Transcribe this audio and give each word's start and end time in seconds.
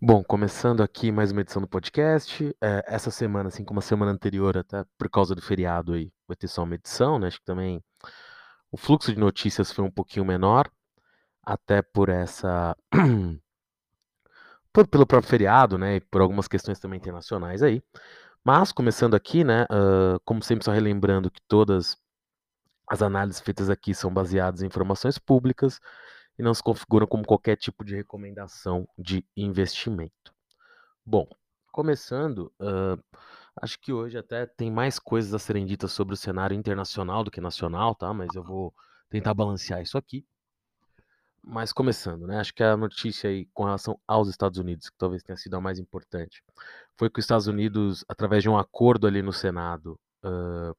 Bom, 0.00 0.22
começando 0.22 0.82
aqui 0.82 1.10
mais 1.10 1.32
uma 1.32 1.40
edição 1.40 1.62
do 1.62 1.66
podcast. 1.66 2.54
É, 2.60 2.84
essa 2.86 3.10
semana, 3.10 3.48
assim 3.48 3.64
como 3.64 3.78
a 3.78 3.82
semana 3.82 4.12
anterior, 4.12 4.58
até 4.58 4.84
por 4.98 5.08
causa 5.08 5.34
do 5.34 5.40
feriado 5.40 5.94
aí, 5.94 6.12
vai 6.28 6.36
ter 6.36 6.48
só 6.48 6.64
uma 6.64 6.74
edição, 6.74 7.18
né? 7.18 7.28
Acho 7.28 7.38
que 7.38 7.46
também 7.46 7.82
o 8.70 8.76
fluxo 8.76 9.10
de 9.12 9.18
notícias 9.18 9.72
foi 9.72 9.82
um 9.84 9.90
pouquinho 9.90 10.24
menor, 10.26 10.70
até 11.42 11.80
por 11.80 12.10
essa. 12.10 12.76
por, 14.70 14.86
pelo 14.86 15.06
próprio 15.06 15.30
feriado, 15.30 15.78
né? 15.78 15.96
E 15.96 16.00
por 16.00 16.20
algumas 16.20 16.46
questões 16.46 16.78
também 16.78 16.98
internacionais 16.98 17.62
aí. 17.62 17.82
Mas, 18.44 18.72
começando 18.72 19.14
aqui, 19.14 19.44
né? 19.44 19.64
Uh, 19.64 20.20
como 20.26 20.42
sempre, 20.42 20.64
só 20.64 20.72
relembrando 20.72 21.30
que 21.30 21.40
todas 21.48 21.96
as 22.88 23.00
análises 23.02 23.40
feitas 23.40 23.70
aqui 23.70 23.94
são 23.94 24.12
baseadas 24.12 24.62
em 24.62 24.66
informações 24.66 25.18
públicas 25.18 25.80
e 26.38 26.42
não 26.42 26.54
se 26.54 26.62
configuram 26.62 27.06
como 27.06 27.24
qualquer 27.24 27.56
tipo 27.56 27.84
de 27.84 27.94
recomendação 27.94 28.88
de 28.98 29.24
investimento. 29.36 30.34
Bom, 31.04 31.26
começando, 31.72 32.52
uh, 32.60 33.02
acho 33.62 33.78
que 33.80 33.92
hoje 33.92 34.18
até 34.18 34.46
tem 34.46 34.70
mais 34.70 34.98
coisas 34.98 35.32
a 35.34 35.38
serem 35.38 35.66
ditas 35.66 35.92
sobre 35.92 36.14
o 36.14 36.16
cenário 36.16 36.56
internacional 36.56 37.22
do 37.24 37.30
que 37.30 37.40
nacional, 37.40 37.94
tá? 37.94 38.12
Mas 38.12 38.34
eu 38.34 38.42
vou 38.42 38.74
tentar 39.08 39.34
balancear 39.34 39.82
isso 39.82 39.96
aqui. 39.96 40.26
Mas 41.42 41.72
começando, 41.72 42.26
né? 42.26 42.40
Acho 42.40 42.52
que 42.52 42.62
a 42.62 42.76
notícia 42.76 43.30
aí 43.30 43.46
com 43.54 43.64
relação 43.64 43.98
aos 44.06 44.28
Estados 44.28 44.58
Unidos, 44.58 44.90
que 44.90 44.96
talvez 44.98 45.22
tenha 45.22 45.36
sido 45.36 45.54
a 45.54 45.60
mais 45.60 45.78
importante, 45.78 46.42
foi 46.96 47.08
que 47.08 47.20
os 47.20 47.24
Estados 47.24 47.46
Unidos, 47.46 48.04
através 48.08 48.42
de 48.42 48.48
um 48.48 48.58
acordo 48.58 49.06
ali 49.06 49.22
no 49.22 49.32
Senado, 49.32 49.98
uh, 50.24 50.76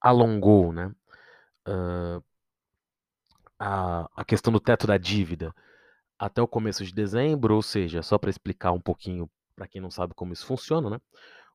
alongou, 0.00 0.72
né? 0.72 0.92
Uh, 1.66 2.22
a, 3.58 4.08
a 4.16 4.24
questão 4.24 4.52
do 4.52 4.60
teto 4.60 4.86
da 4.86 4.98
dívida 4.98 5.54
até 6.18 6.40
o 6.40 6.48
começo 6.48 6.84
de 6.84 6.92
dezembro, 6.94 7.54
ou 7.54 7.62
seja, 7.62 8.02
só 8.02 8.18
para 8.18 8.30
explicar 8.30 8.72
um 8.72 8.80
pouquinho 8.80 9.30
para 9.56 9.68
quem 9.68 9.80
não 9.80 9.90
sabe 9.90 10.14
como 10.14 10.32
isso 10.32 10.46
funciona, 10.46 10.90
né? 10.90 11.00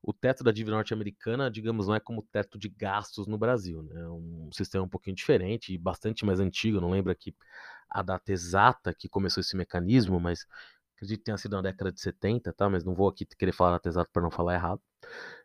O 0.02 0.14
teto 0.14 0.42
da 0.42 0.50
dívida 0.50 0.76
norte-americana, 0.76 1.50
digamos, 1.50 1.86
não 1.86 1.94
é 1.94 2.00
como 2.00 2.20
o 2.20 2.26
teto 2.32 2.58
de 2.58 2.68
gastos 2.70 3.26
no 3.26 3.36
Brasil, 3.36 3.82
né? 3.82 4.00
É 4.00 4.08
um 4.08 4.48
sistema 4.52 4.84
um 4.84 4.88
pouquinho 4.88 5.14
diferente 5.16 5.74
e 5.74 5.78
bastante 5.78 6.24
mais 6.24 6.40
antigo. 6.40 6.80
não 6.80 6.90
lembro 6.90 7.12
aqui 7.12 7.34
a 7.90 8.02
data 8.02 8.32
exata 8.32 8.94
que 8.94 9.08
começou 9.08 9.40
esse 9.42 9.56
mecanismo, 9.56 10.18
mas 10.18 10.46
acredito 10.96 11.18
que 11.18 11.24
tenha 11.24 11.36
sido 11.36 11.56
na 11.56 11.62
década 11.62 11.92
de 11.92 12.00
70, 12.00 12.52
tá? 12.52 12.68
Mas 12.70 12.84
não 12.84 12.94
vou 12.94 13.08
aqui 13.08 13.26
querer 13.26 13.52
falar 13.52 13.70
a 13.70 13.72
data 13.74 13.88
exata 13.88 14.10
para 14.12 14.22
não 14.22 14.30
falar 14.30 14.54
errado. 14.54 14.80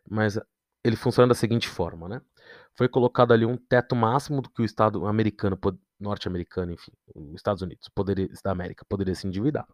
Mas 0.08 0.38
ele 0.84 0.96
funciona 0.96 1.28
da 1.28 1.34
seguinte 1.34 1.68
forma, 1.68 2.08
né? 2.08 2.22
Foi 2.76 2.88
colocado 2.88 3.32
ali 3.32 3.44
um 3.44 3.56
teto 3.56 3.96
máximo 3.96 4.40
do 4.40 4.50
que 4.50 4.62
o 4.62 4.64
Estado 4.64 5.06
americano 5.06 5.56
norte-americano, 5.98 6.72
enfim, 6.72 6.92
os 7.14 7.34
Estados 7.34 7.62
Unidos, 7.62 7.88
poderia, 7.88 8.28
da 8.44 8.50
América, 8.50 8.84
poderia 8.88 9.14
se 9.14 9.26
endividar. 9.26 9.66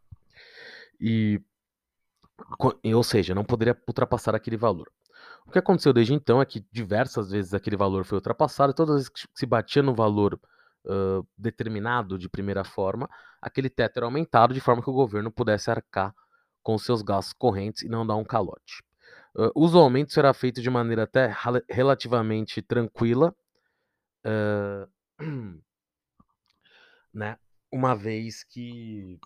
E, 1.01 1.41
ou 2.95 3.03
seja, 3.03 3.35
não 3.35 3.45
poderia 3.45 3.77
ultrapassar 3.87 4.35
aquele 4.35 4.57
valor. 4.57 4.91
O 5.47 5.51
que 5.51 5.59
aconteceu 5.59 5.93
desde 5.93 6.15
então 6.15 6.41
é 6.41 6.47
que 6.47 6.65
diversas 6.71 7.31
vezes 7.31 7.53
aquele 7.55 7.77
valor 7.77 8.05
foi 8.05 8.17
ultrapassado 8.17 8.73
e 8.73 8.75
todas 8.75 8.95
as 8.95 9.01
vezes 9.03 9.09
que 9.09 9.29
se 9.35 9.47
batia 9.47 9.83
no 9.83 9.95
valor 9.95 10.39
uh, 10.85 11.27
determinado 11.37 12.19
de 12.19 12.29
primeira 12.29 12.65
forma, 12.65 13.09
aquele 13.41 13.69
teto 13.69 13.99
era 13.99 14.07
aumentado 14.07 14.55
de 14.55 14.61
forma 14.61 14.83
que 14.83 14.91
o 14.91 14.95
governo 14.95 15.31
pudesse 15.31 15.71
arcar 15.71 16.15
com 16.63 16.79
seus 16.79 17.03
gastos 17.03 17.33
correntes 17.33 17.83
e 17.83 17.89
não 17.89 18.07
dar 18.07 18.17
um 18.17 18.25
calote. 18.25 18.83
Uh, 19.35 19.51
usualmente 19.55 20.11
isso 20.11 20.21
era 20.21 20.33
feito 20.33 20.61
de 20.61 20.71
maneira 20.71 21.05
até 21.05 21.35
relativamente 21.69 22.63
tranquila. 22.63 23.35
Uh, 24.25 24.89
né? 27.13 27.39
Uma 27.71 27.95
vez 27.95 28.45
que, 28.45 29.19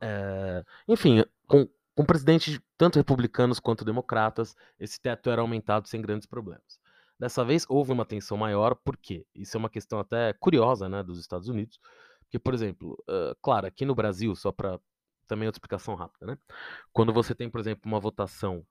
é, 0.00 0.64
enfim, 0.88 1.24
com, 1.46 1.68
com 1.94 2.04
presidentes 2.04 2.60
tanto 2.76 2.96
republicanos 2.96 3.60
quanto 3.60 3.84
democratas, 3.84 4.56
esse 4.78 5.00
teto 5.00 5.30
era 5.30 5.40
aumentado 5.40 5.88
sem 5.88 6.00
grandes 6.00 6.26
problemas. 6.26 6.80
Dessa 7.18 7.44
vez 7.44 7.64
houve 7.68 7.92
uma 7.92 8.04
tensão 8.04 8.36
maior, 8.36 8.74
porque 8.74 9.24
isso 9.34 9.56
é 9.56 9.58
uma 9.58 9.70
questão 9.70 10.00
até 10.00 10.32
curiosa, 10.32 10.88
né, 10.88 11.02
dos 11.02 11.20
Estados 11.20 11.48
Unidos, 11.48 11.78
porque, 12.22 12.38
por 12.38 12.54
exemplo, 12.54 12.98
uh, 13.08 13.36
claro, 13.40 13.66
aqui 13.66 13.84
no 13.84 13.94
Brasil, 13.94 14.34
só 14.34 14.50
para 14.50 14.80
também 15.28 15.46
outra 15.46 15.58
explicação 15.58 15.94
rápida, 15.94 16.26
né? 16.26 16.38
Quando 16.92 17.12
você 17.12 17.34
tem, 17.34 17.48
por 17.48 17.60
exemplo, 17.60 17.82
uma 17.84 18.00
votação 18.00 18.66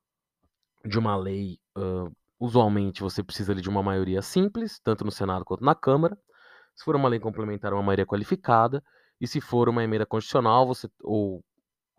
de 0.83 0.97
uma 0.99 1.15
lei, 1.15 1.59
uh, 1.77 2.11
usualmente 2.39 3.01
você 3.01 3.23
precisa 3.23 3.51
ali, 3.51 3.61
de 3.61 3.69
uma 3.69 3.83
maioria 3.83 4.21
simples, 4.21 4.79
tanto 4.79 5.05
no 5.05 5.11
Senado 5.11 5.45
quanto 5.45 5.63
na 5.63 5.75
Câmara. 5.75 6.17
Se 6.81 6.85
for 6.85 6.95
uma 6.95 7.07
lei 7.07 7.19
complementar, 7.19 7.73
uma 7.73 7.83
maioria 7.83 8.07
qualificada. 8.07 8.83
E 9.19 9.27
se 9.27 9.39
for 9.39 9.69
uma 9.69 9.83
emenda 9.83 10.03
constitucional, 10.03 10.65
você 10.65 10.89
ou, 11.03 11.45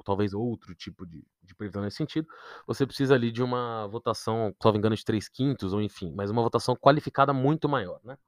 talvez 0.05 0.35
outro 0.35 0.75
tipo 0.75 1.07
de, 1.07 1.25
de 1.41 1.55
previsão 1.55 1.83
nesse 1.83 1.99
sentido, 1.99 2.27
você 2.67 2.85
precisa 2.85 3.15
ali 3.15 3.31
de 3.31 3.45
uma 3.45 3.87
votação, 3.87 4.53
me 4.65 4.79
engano, 4.79 4.97
de 4.97 5.05
3 5.05 5.29
quintos, 5.29 5.73
ou 5.73 5.81
enfim, 5.81 6.13
mas 6.17 6.33
uma 6.33 6.43
votação 6.43 6.75
qualificada 6.75 7.33
muito 7.33 7.69
maior, 7.69 8.01
né? 8.03 8.19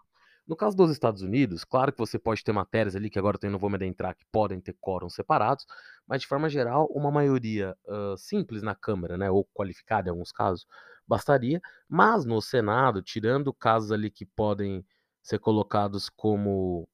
No 0.47 0.55
caso 0.55 0.77
dos 0.77 0.93
Estados 0.93 1.23
Unidos, 1.23 1.65
claro 1.65 1.91
que 1.91 1.99
você 1.99 2.21
pode 2.21 2.45
ter 2.45 2.53
matérias 2.53 2.95
ali, 2.95 3.11
que 3.11 3.19
agora 3.19 3.37
eu 3.43 3.51
não 3.51 3.59
vou 3.59 3.69
me 3.69 3.75
adentrar, 3.75 4.15
que 4.15 4.25
podem 4.31 4.61
ter 4.61 4.77
quóruns 4.81 5.15
separados, 5.15 5.67
mas 6.07 6.21
de 6.21 6.29
forma 6.29 6.49
geral, 6.49 6.87
uma 6.93 7.11
maioria 7.11 7.77
uh, 7.85 8.17
simples 8.17 8.63
na 8.63 8.77
Câmara, 8.77 9.19
né, 9.19 9.29
ou 9.29 9.45
qualificada 9.53 10.09
em 10.09 10.13
alguns 10.13 10.31
casos, 10.31 10.69
bastaria, 11.05 11.61
mas 11.89 12.25
no 12.25 12.41
Senado, 12.41 13.03
tirando 13.03 13.53
casos 13.53 13.91
ali 13.91 14.09
que 14.09 14.25
podem 14.25 14.85
ser 15.25 15.39
colocados 15.41 16.11
como 16.11 16.87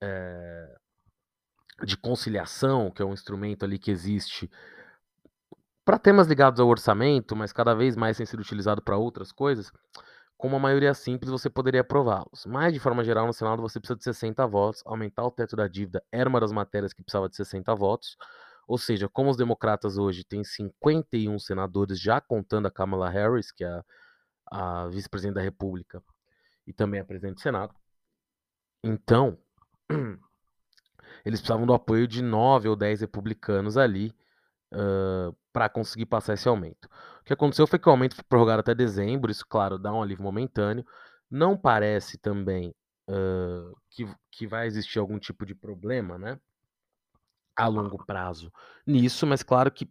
é, 0.00 0.76
de 1.82 1.96
conciliação, 1.96 2.90
que 2.90 3.02
é 3.02 3.04
um 3.04 3.14
instrumento 3.14 3.64
ali 3.64 3.78
que 3.78 3.90
existe 3.90 4.50
para 5.84 5.98
temas 5.98 6.26
ligados 6.26 6.60
ao 6.60 6.68
orçamento, 6.68 7.34
mas 7.34 7.50
cada 7.50 7.74
vez 7.74 7.96
mais 7.96 8.18
tem 8.18 8.26
sido 8.26 8.40
utilizado 8.40 8.82
para 8.82 8.98
outras 8.98 9.32
coisas, 9.32 9.72
com 10.36 10.46
uma 10.46 10.58
maioria 10.58 10.92
simples 10.92 11.30
você 11.30 11.48
poderia 11.48 11.80
aprová-los. 11.80 12.44
Mas, 12.44 12.74
de 12.74 12.78
forma 12.78 13.02
geral, 13.02 13.26
no 13.26 13.32
Senado 13.32 13.62
você 13.62 13.80
precisa 13.80 13.96
de 13.96 14.04
60 14.04 14.46
votos, 14.46 14.82
aumentar 14.84 15.24
o 15.24 15.30
teto 15.30 15.56
da 15.56 15.66
dívida 15.66 16.02
era 16.12 16.28
uma 16.28 16.38
das 16.38 16.52
matérias 16.52 16.92
que 16.92 17.02
precisava 17.02 17.28
de 17.30 17.36
60 17.36 17.74
votos, 17.74 18.18
ou 18.66 18.76
seja, 18.76 19.08
como 19.08 19.30
os 19.30 19.38
democratas 19.38 19.96
hoje 19.96 20.24
têm 20.24 20.44
51 20.44 21.38
senadores, 21.38 21.98
já 21.98 22.20
contando 22.20 22.66
a 22.66 22.70
Kamala 22.70 23.08
Harris, 23.08 23.50
que 23.50 23.64
é 23.64 23.82
a, 24.52 24.84
a 24.84 24.88
vice-presidente 24.88 25.36
da 25.36 25.40
República, 25.40 26.02
e 26.68 26.72
também 26.72 27.00
é 27.00 27.04
presidente 27.04 27.36
do 27.36 27.40
Senado. 27.40 27.74
Então, 28.84 29.38
eles 31.24 31.40
precisavam 31.40 31.66
do 31.66 31.72
apoio 31.72 32.06
de 32.06 32.22
nove 32.22 32.68
ou 32.68 32.76
dez 32.76 33.00
republicanos 33.00 33.78
ali 33.78 34.14
uh, 34.74 35.34
para 35.50 35.70
conseguir 35.70 36.04
passar 36.04 36.34
esse 36.34 36.46
aumento. 36.46 36.84
O 37.20 37.24
que 37.24 37.32
aconteceu 37.32 37.66
foi 37.66 37.78
que 37.78 37.88
o 37.88 37.90
aumento 37.90 38.14
foi 38.14 38.24
prorrogado 38.24 38.60
até 38.60 38.74
dezembro, 38.74 39.30
isso, 39.30 39.46
claro, 39.48 39.78
dá 39.78 39.92
um 39.92 40.02
alívio 40.02 40.22
momentâneo. 40.22 40.84
Não 41.30 41.56
parece 41.56 42.18
também 42.18 42.74
uh, 43.08 43.74
que, 43.90 44.06
que 44.30 44.46
vai 44.46 44.66
existir 44.66 44.98
algum 44.98 45.18
tipo 45.18 45.46
de 45.46 45.54
problema, 45.54 46.18
né? 46.18 46.38
A 47.56 47.66
longo 47.66 48.04
prazo 48.04 48.52
nisso, 48.86 49.26
mas 49.26 49.42
claro 49.42 49.70
que 49.70 49.90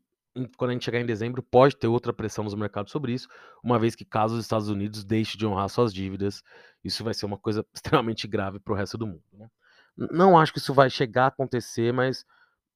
quando 0.58 0.72
a 0.72 0.74
gente 0.74 0.86
chegar 0.86 1.00
em 1.00 1.06
dezembro, 1.06 1.42
pode 1.42 1.76
ter 1.76 1.88
outra 1.88 2.14
pressão 2.14 2.44
nos 2.44 2.54
mercados 2.54 2.92
sobre 2.92 3.14
isso, 3.14 3.28
uma 3.64 3.80
vez 3.80 3.96
que 3.96 4.06
caso 4.06 4.36
os 4.36 4.42
Estados 4.42 4.70
Unidos 4.70 5.04
deixem 5.04 5.38
de 5.38 5.46
honrar 5.46 5.70
suas 5.70 5.94
dívidas, 5.94 6.44
isso 6.84 7.04
vai 7.04 7.14
ser 7.14 7.26
uma 7.26 7.38
coisa 7.38 7.66
extremamente 7.74 8.28
grave 8.28 8.60
para 8.60 8.74
o 8.74 8.76
resto 8.76 8.98
do 8.98 9.08
mundo. 9.08 9.24
Né? 9.34 9.50
Não 9.96 10.38
acho 10.38 10.54
que 10.54 10.60
isso 10.60 10.74
vai 10.74 10.90
chegar 10.90 11.26
a 11.26 11.28
acontecer, 11.28 11.92
mas 11.92 12.26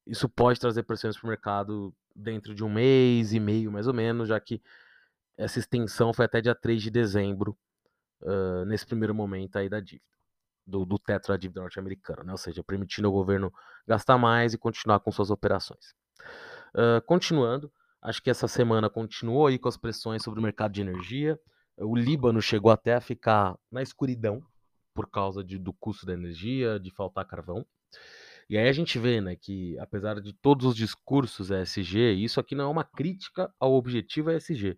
isso 0.06 0.28
pode 0.28 0.58
trazer 0.58 0.82
pressões 0.82 1.16
para 1.16 1.26
o 1.26 1.28
mercado 1.28 1.94
dentro 2.14 2.54
de 2.54 2.64
um 2.64 2.68
mês 2.68 3.32
e 3.32 3.40
meio, 3.40 3.70
mais 3.70 3.86
ou 3.86 3.94
menos, 3.94 4.28
já 4.28 4.40
que 4.40 4.60
essa 5.36 5.58
extensão 5.58 6.12
foi 6.12 6.24
até 6.24 6.40
dia 6.40 6.54
3 6.54 6.82
de 6.82 6.90
dezembro, 6.90 7.56
uh, 8.22 8.64
nesse 8.64 8.86
primeiro 8.86 9.14
momento 9.14 9.56
aí 9.56 9.68
da 9.68 9.80
dívida, 9.80 10.04
do, 10.66 10.84
do 10.84 10.98
teto 10.98 11.28
da 11.28 11.36
dívida 11.36 11.60
norte-americana, 11.60 12.22
né? 12.24 12.32
ou 12.32 12.38
seja, 12.38 12.62
permitindo 12.62 13.08
ao 13.08 13.12
governo 13.12 13.52
gastar 13.86 14.18
mais 14.18 14.54
e 14.54 14.58
continuar 14.58 15.00
com 15.00 15.10
suas 15.10 15.30
operações. 15.30 15.94
Uh, 16.74 17.00
continuando, 17.06 17.70
acho 18.00 18.22
que 18.22 18.30
essa 18.30 18.48
semana 18.48 18.88
continuou 18.88 19.46
aí 19.46 19.58
com 19.58 19.68
as 19.68 19.76
pressões 19.76 20.22
sobre 20.22 20.40
o 20.40 20.42
mercado 20.42 20.72
de 20.72 20.80
energia. 20.80 21.38
O 21.76 21.96
Líbano 21.96 22.40
chegou 22.40 22.70
até 22.70 22.94
a 22.94 23.00
ficar 23.00 23.56
na 23.70 23.82
escuridão 23.82 24.42
por 24.94 25.08
causa 25.08 25.42
de, 25.42 25.58
do 25.58 25.72
custo 25.72 26.06
da 26.06 26.12
energia, 26.12 26.78
de 26.78 26.90
faltar 26.90 27.26
carvão. 27.26 27.66
E 28.48 28.58
aí 28.58 28.68
a 28.68 28.72
gente 28.72 28.98
vê, 28.98 29.20
né, 29.20 29.36
que 29.36 29.78
apesar 29.78 30.20
de 30.20 30.32
todos 30.34 30.66
os 30.66 30.76
discursos 30.76 31.50
ESG, 31.50 32.12
isso 32.22 32.38
aqui 32.40 32.54
não 32.54 32.64
é 32.64 32.68
uma 32.68 32.84
crítica 32.84 33.52
ao 33.58 33.72
objetivo 33.72 34.30
ESG, 34.30 34.76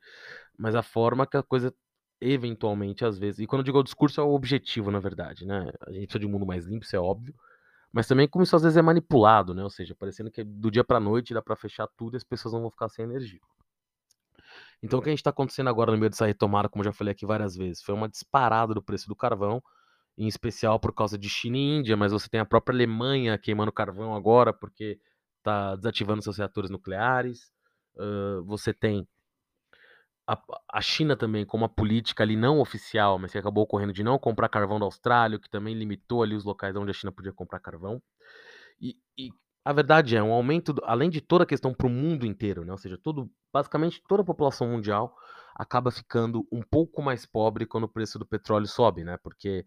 mas 0.56 0.75
a 0.75 0.82
forma 0.82 1.26
que 1.26 1.37
a 1.37 1.43
coisa 1.43 1.75
eventualmente 2.20 3.05
às 3.05 3.19
vezes, 3.19 3.40
e 3.40 3.47
quando 3.47 3.61
eu 3.61 3.64
digo 3.64 3.79
o 3.79 3.82
discurso 3.82 4.20
é 4.20 4.25
o 4.25 4.32
objetivo, 4.32 4.90
na 4.90 5.00
verdade, 5.00 5.44
né? 5.44 5.73
A 5.82 5.93
gente 5.93 6.06
precisa 6.06 6.20
de 6.20 6.26
um 6.26 6.31
mundo 6.31 6.47
mais 6.47 6.64
limpo, 6.64 6.85
isso 6.85 6.97
é 6.97 6.99
óbvio, 6.99 7.35
mas 7.94 8.08
também 8.08 8.26
como 8.26 8.43
isso 8.43 8.56
às 8.56 8.62
vezes 8.62 8.76
é 8.76 8.82
manipulado, 8.82 9.55
né? 9.55 9.62
Ou 9.62 9.70
seja, 9.70 9.94
parecendo 9.94 10.29
que 10.29 10.43
do 10.43 10.69
dia 10.69 10.82
para 10.82 10.99
noite 10.99 11.32
dá 11.32 11.41
para 11.41 11.55
fechar 11.55 11.87
tudo 11.96 12.14
e 12.14 12.19
as 12.19 12.25
pessoas 12.25 12.52
não 12.52 12.62
vão 12.62 12.70
ficar 12.70 12.88
sem 12.88 13.05
energia. 13.05 13.38
Então 14.82 14.99
o 14.99 15.02
que 15.02 15.08
a 15.08 15.12
gente 15.12 15.20
está 15.20 15.31
acontecendo 15.31 15.70
agora 15.70 15.93
no 15.93 15.99
meio 15.99 16.11
dessa 16.11 16.26
retomada, 16.26 16.69
como 16.69 16.82
eu 16.82 16.87
já 16.87 16.93
falei 16.93 17.12
aqui 17.12 17.25
várias 17.25 17.55
vezes, 17.55 17.85
foi 17.85 17.94
uma 17.94 18.08
disparada 18.08 18.75
do 18.75 18.82
preço 18.82 19.06
do 19.06 19.14
carvão, 19.14 19.62
em 20.19 20.26
especial 20.26 20.81
por 20.81 20.93
causa 20.93 21.17
de 21.17 21.29
China 21.29 21.56
e 21.56 21.79
Índia, 21.79 21.96
mas 21.96 22.11
você 22.11 22.29
tem 22.29 22.41
a 22.41 22.44
própria 22.44 22.75
Alemanha 22.75 23.38
queimando 23.38 23.70
carvão 23.70 24.12
agora, 24.12 24.52
porque 24.52 24.99
está 25.38 25.76
desativando 25.76 26.20
seus 26.20 26.38
reatores 26.38 26.70
nucleares. 26.70 27.52
Uh, 27.94 28.43
você 28.44 28.75
tem 28.75 29.06
a, 30.26 30.41
a, 30.73 30.81
China 30.81 31.17
também 31.17 31.44
com 31.44 31.56
uma 31.56 31.69
política 31.69 32.23
ali 32.23 32.37
não 32.37 32.61
oficial, 32.61 33.19
mas 33.19 33.32
que 33.32 33.38
acabou 33.38 33.65
ocorrendo 33.65 33.93
de 33.93 34.03
não 34.03 34.19
comprar 34.19 34.49
carvão 34.49 34.79
da 34.79 34.87
Austrália, 34.87 35.38
que 35.38 35.50
também 35.50 35.75
limitou 35.75 36.23
ali 36.23 36.35
os 36.35 36.44
locais 36.44 36.75
onde 36.76 36.91
a 36.91 36.94
China 36.94 37.12
podia 37.12 37.32
comprar 37.32 37.61
carvão. 37.61 38.03
E, 38.81 38.97
e 39.19 39.31
a 39.65 39.73
verdade 39.73 40.17
é 40.17 40.23
um 40.23 40.32
aumento, 40.32 40.73
do, 40.73 40.82
além 40.85 41.11
de 41.11 41.21
toda 41.21 41.44
a 41.44 41.47
questão 41.47 41.75
para 41.75 41.87
o 41.87 41.91
mundo 41.91 42.26
inteiro, 42.26 42.65
né? 42.65 42.73
ou 42.73 42.79
seja, 42.79 42.99
todo, 42.99 43.31
basicamente 43.53 44.03
toda 44.09 44.23
a 44.23 44.26
população 44.26 44.69
mundial 44.69 45.15
acaba 45.55 45.91
ficando 45.91 46.47
um 46.50 46.62
pouco 46.62 47.03
mais 47.03 47.25
pobre 47.25 47.67
quando 47.67 47.85
o 47.85 47.88
preço 47.88 48.19
do 48.19 48.26
petróleo 48.26 48.67
sobe, 48.67 49.05
né? 49.05 49.17
Porque 49.23 49.65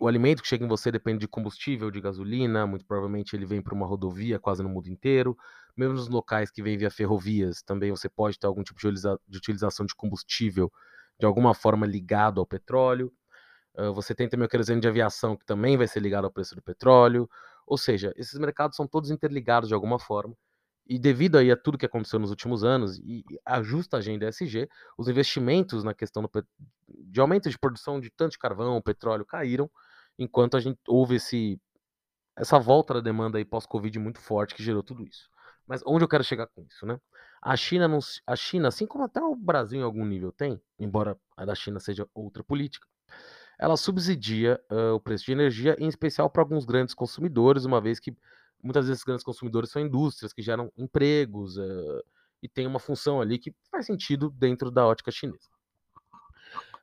o 0.00 0.08
alimento 0.08 0.42
que 0.42 0.48
chega 0.48 0.64
em 0.64 0.68
você 0.68 0.92
depende 0.92 1.20
de 1.20 1.28
combustível, 1.28 1.90
de 1.90 2.00
gasolina, 2.00 2.66
muito 2.66 2.84
provavelmente 2.84 3.34
ele 3.34 3.46
vem 3.46 3.62
para 3.62 3.74
uma 3.74 3.86
rodovia 3.86 4.38
quase 4.38 4.62
no 4.62 4.68
mundo 4.68 4.88
inteiro. 4.88 5.36
Mesmo 5.76 5.94
nos 5.94 6.08
locais 6.08 6.50
que 6.50 6.62
vêm 6.62 6.76
via 6.76 6.90
ferrovias, 6.90 7.62
também 7.62 7.90
você 7.90 8.08
pode 8.08 8.38
ter 8.38 8.46
algum 8.46 8.62
tipo 8.62 8.78
de 8.80 9.38
utilização 9.38 9.86
de 9.86 9.94
combustível 9.94 10.70
de 11.18 11.26
alguma 11.26 11.54
forma 11.54 11.86
ligado 11.86 12.40
ao 12.40 12.46
petróleo. 12.46 13.12
você 13.94 14.14
tem 14.14 14.28
também 14.28 14.46
o 14.46 14.48
querosene 14.50 14.80
de 14.80 14.88
aviação, 14.88 15.36
que 15.36 15.44
também 15.46 15.76
vai 15.76 15.88
ser 15.88 16.00
ligado 16.00 16.24
ao 16.26 16.32
preço 16.32 16.54
do 16.56 16.62
petróleo. 16.62 17.28
Ou 17.66 17.78
seja, 17.78 18.12
esses 18.16 18.38
mercados 18.38 18.76
são 18.76 18.86
todos 18.86 19.10
interligados 19.10 19.68
de 19.68 19.74
alguma 19.74 19.98
forma. 19.98 20.36
E 20.88 20.98
devido 20.98 21.36
aí 21.36 21.50
a 21.50 21.56
tudo 21.56 21.76
que 21.76 21.86
aconteceu 21.86 22.18
nos 22.18 22.30
últimos 22.30 22.62
anos 22.62 22.98
e 22.98 23.24
a 23.44 23.60
justa 23.60 23.96
agenda 23.96 24.28
ESG, 24.28 24.68
os 24.96 25.08
investimentos 25.08 25.82
na 25.82 25.92
questão 25.92 26.22
do, 26.22 26.30
de 26.88 27.20
aumento 27.20 27.50
de 27.50 27.58
produção 27.58 28.00
de 28.00 28.08
tanto 28.10 28.32
de 28.32 28.38
carvão, 28.38 28.80
petróleo 28.80 29.26
caíram, 29.26 29.68
enquanto 30.16 30.56
a 30.56 30.60
gente 30.60 30.78
houve 30.86 31.16
esse 31.16 31.60
essa 32.36 32.58
volta 32.58 32.94
da 32.94 33.00
demanda 33.00 33.38
aí 33.38 33.44
pós-Covid 33.44 33.98
muito 33.98 34.20
forte 34.20 34.54
que 34.54 34.62
gerou 34.62 34.82
tudo 34.82 35.04
isso. 35.04 35.28
Mas 35.66 35.82
onde 35.86 36.04
eu 36.04 36.08
quero 36.08 36.22
chegar 36.22 36.46
com 36.46 36.62
isso, 36.62 36.84
né? 36.84 37.00
A 37.42 37.56
China, 37.56 37.88
não, 37.88 37.98
a 38.26 38.36
China, 38.36 38.68
assim 38.68 38.86
como 38.86 39.04
até 39.04 39.20
o 39.20 39.34
Brasil 39.34 39.80
em 39.80 39.82
algum 39.82 40.04
nível 40.04 40.30
tem, 40.30 40.60
embora 40.78 41.18
a 41.36 41.44
da 41.44 41.54
China 41.54 41.80
seja 41.80 42.06
outra 42.14 42.44
política, 42.44 42.86
ela 43.58 43.76
subsidia 43.76 44.60
uh, 44.70 44.94
o 44.94 45.00
preço 45.00 45.24
de 45.24 45.32
energia, 45.32 45.76
em 45.78 45.88
especial 45.88 46.28
para 46.28 46.42
alguns 46.42 46.64
grandes 46.64 46.94
consumidores, 46.94 47.64
uma 47.64 47.80
vez 47.80 47.98
que 47.98 48.14
muitas 48.62 48.88
vezes 48.88 49.04
grandes 49.04 49.24
consumidores 49.24 49.70
são 49.70 49.82
indústrias 49.82 50.32
que 50.32 50.42
geram 50.42 50.72
empregos 50.76 51.56
uh, 51.56 52.02
e 52.42 52.48
tem 52.48 52.66
uma 52.66 52.78
função 52.78 53.20
ali 53.20 53.38
que 53.38 53.54
faz 53.70 53.86
sentido 53.86 54.30
dentro 54.30 54.70
da 54.70 54.86
ótica 54.86 55.10
chinesa. 55.10 55.48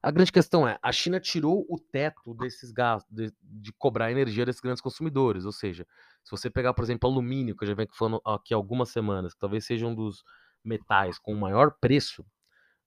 A 0.03 0.11
grande 0.11 0.33
questão 0.33 0.67
é, 0.67 0.77
a 0.81 0.91
China 0.91 1.17
tirou 1.17 1.65
o 1.69 1.79
teto 1.79 2.33
desses 2.33 2.71
gastos, 2.71 3.09
de, 3.09 3.33
de, 3.41 3.71
cobrar 3.71 4.11
energia 4.11 4.45
desses 4.45 4.59
grandes 4.59 4.81
consumidores, 4.81 5.45
ou 5.45 5.51
seja, 5.53 5.87
se 6.21 6.29
você 6.29 6.49
pegar, 6.49 6.73
por 6.73 6.83
exemplo, 6.83 7.09
alumínio, 7.09 7.55
que 7.55 7.63
eu 7.63 7.67
já 7.69 7.73
venho 7.73 7.87
falando 7.93 8.21
aqui 8.25 8.53
algumas 8.53 8.89
semanas, 8.89 9.33
que 9.33 9.39
talvez 9.39 9.65
seja 9.65 9.87
um 9.87 9.95
dos 9.95 10.21
metais 10.61 11.17
com 11.17 11.33
o 11.33 11.39
maior 11.39 11.71
preço 11.79 12.21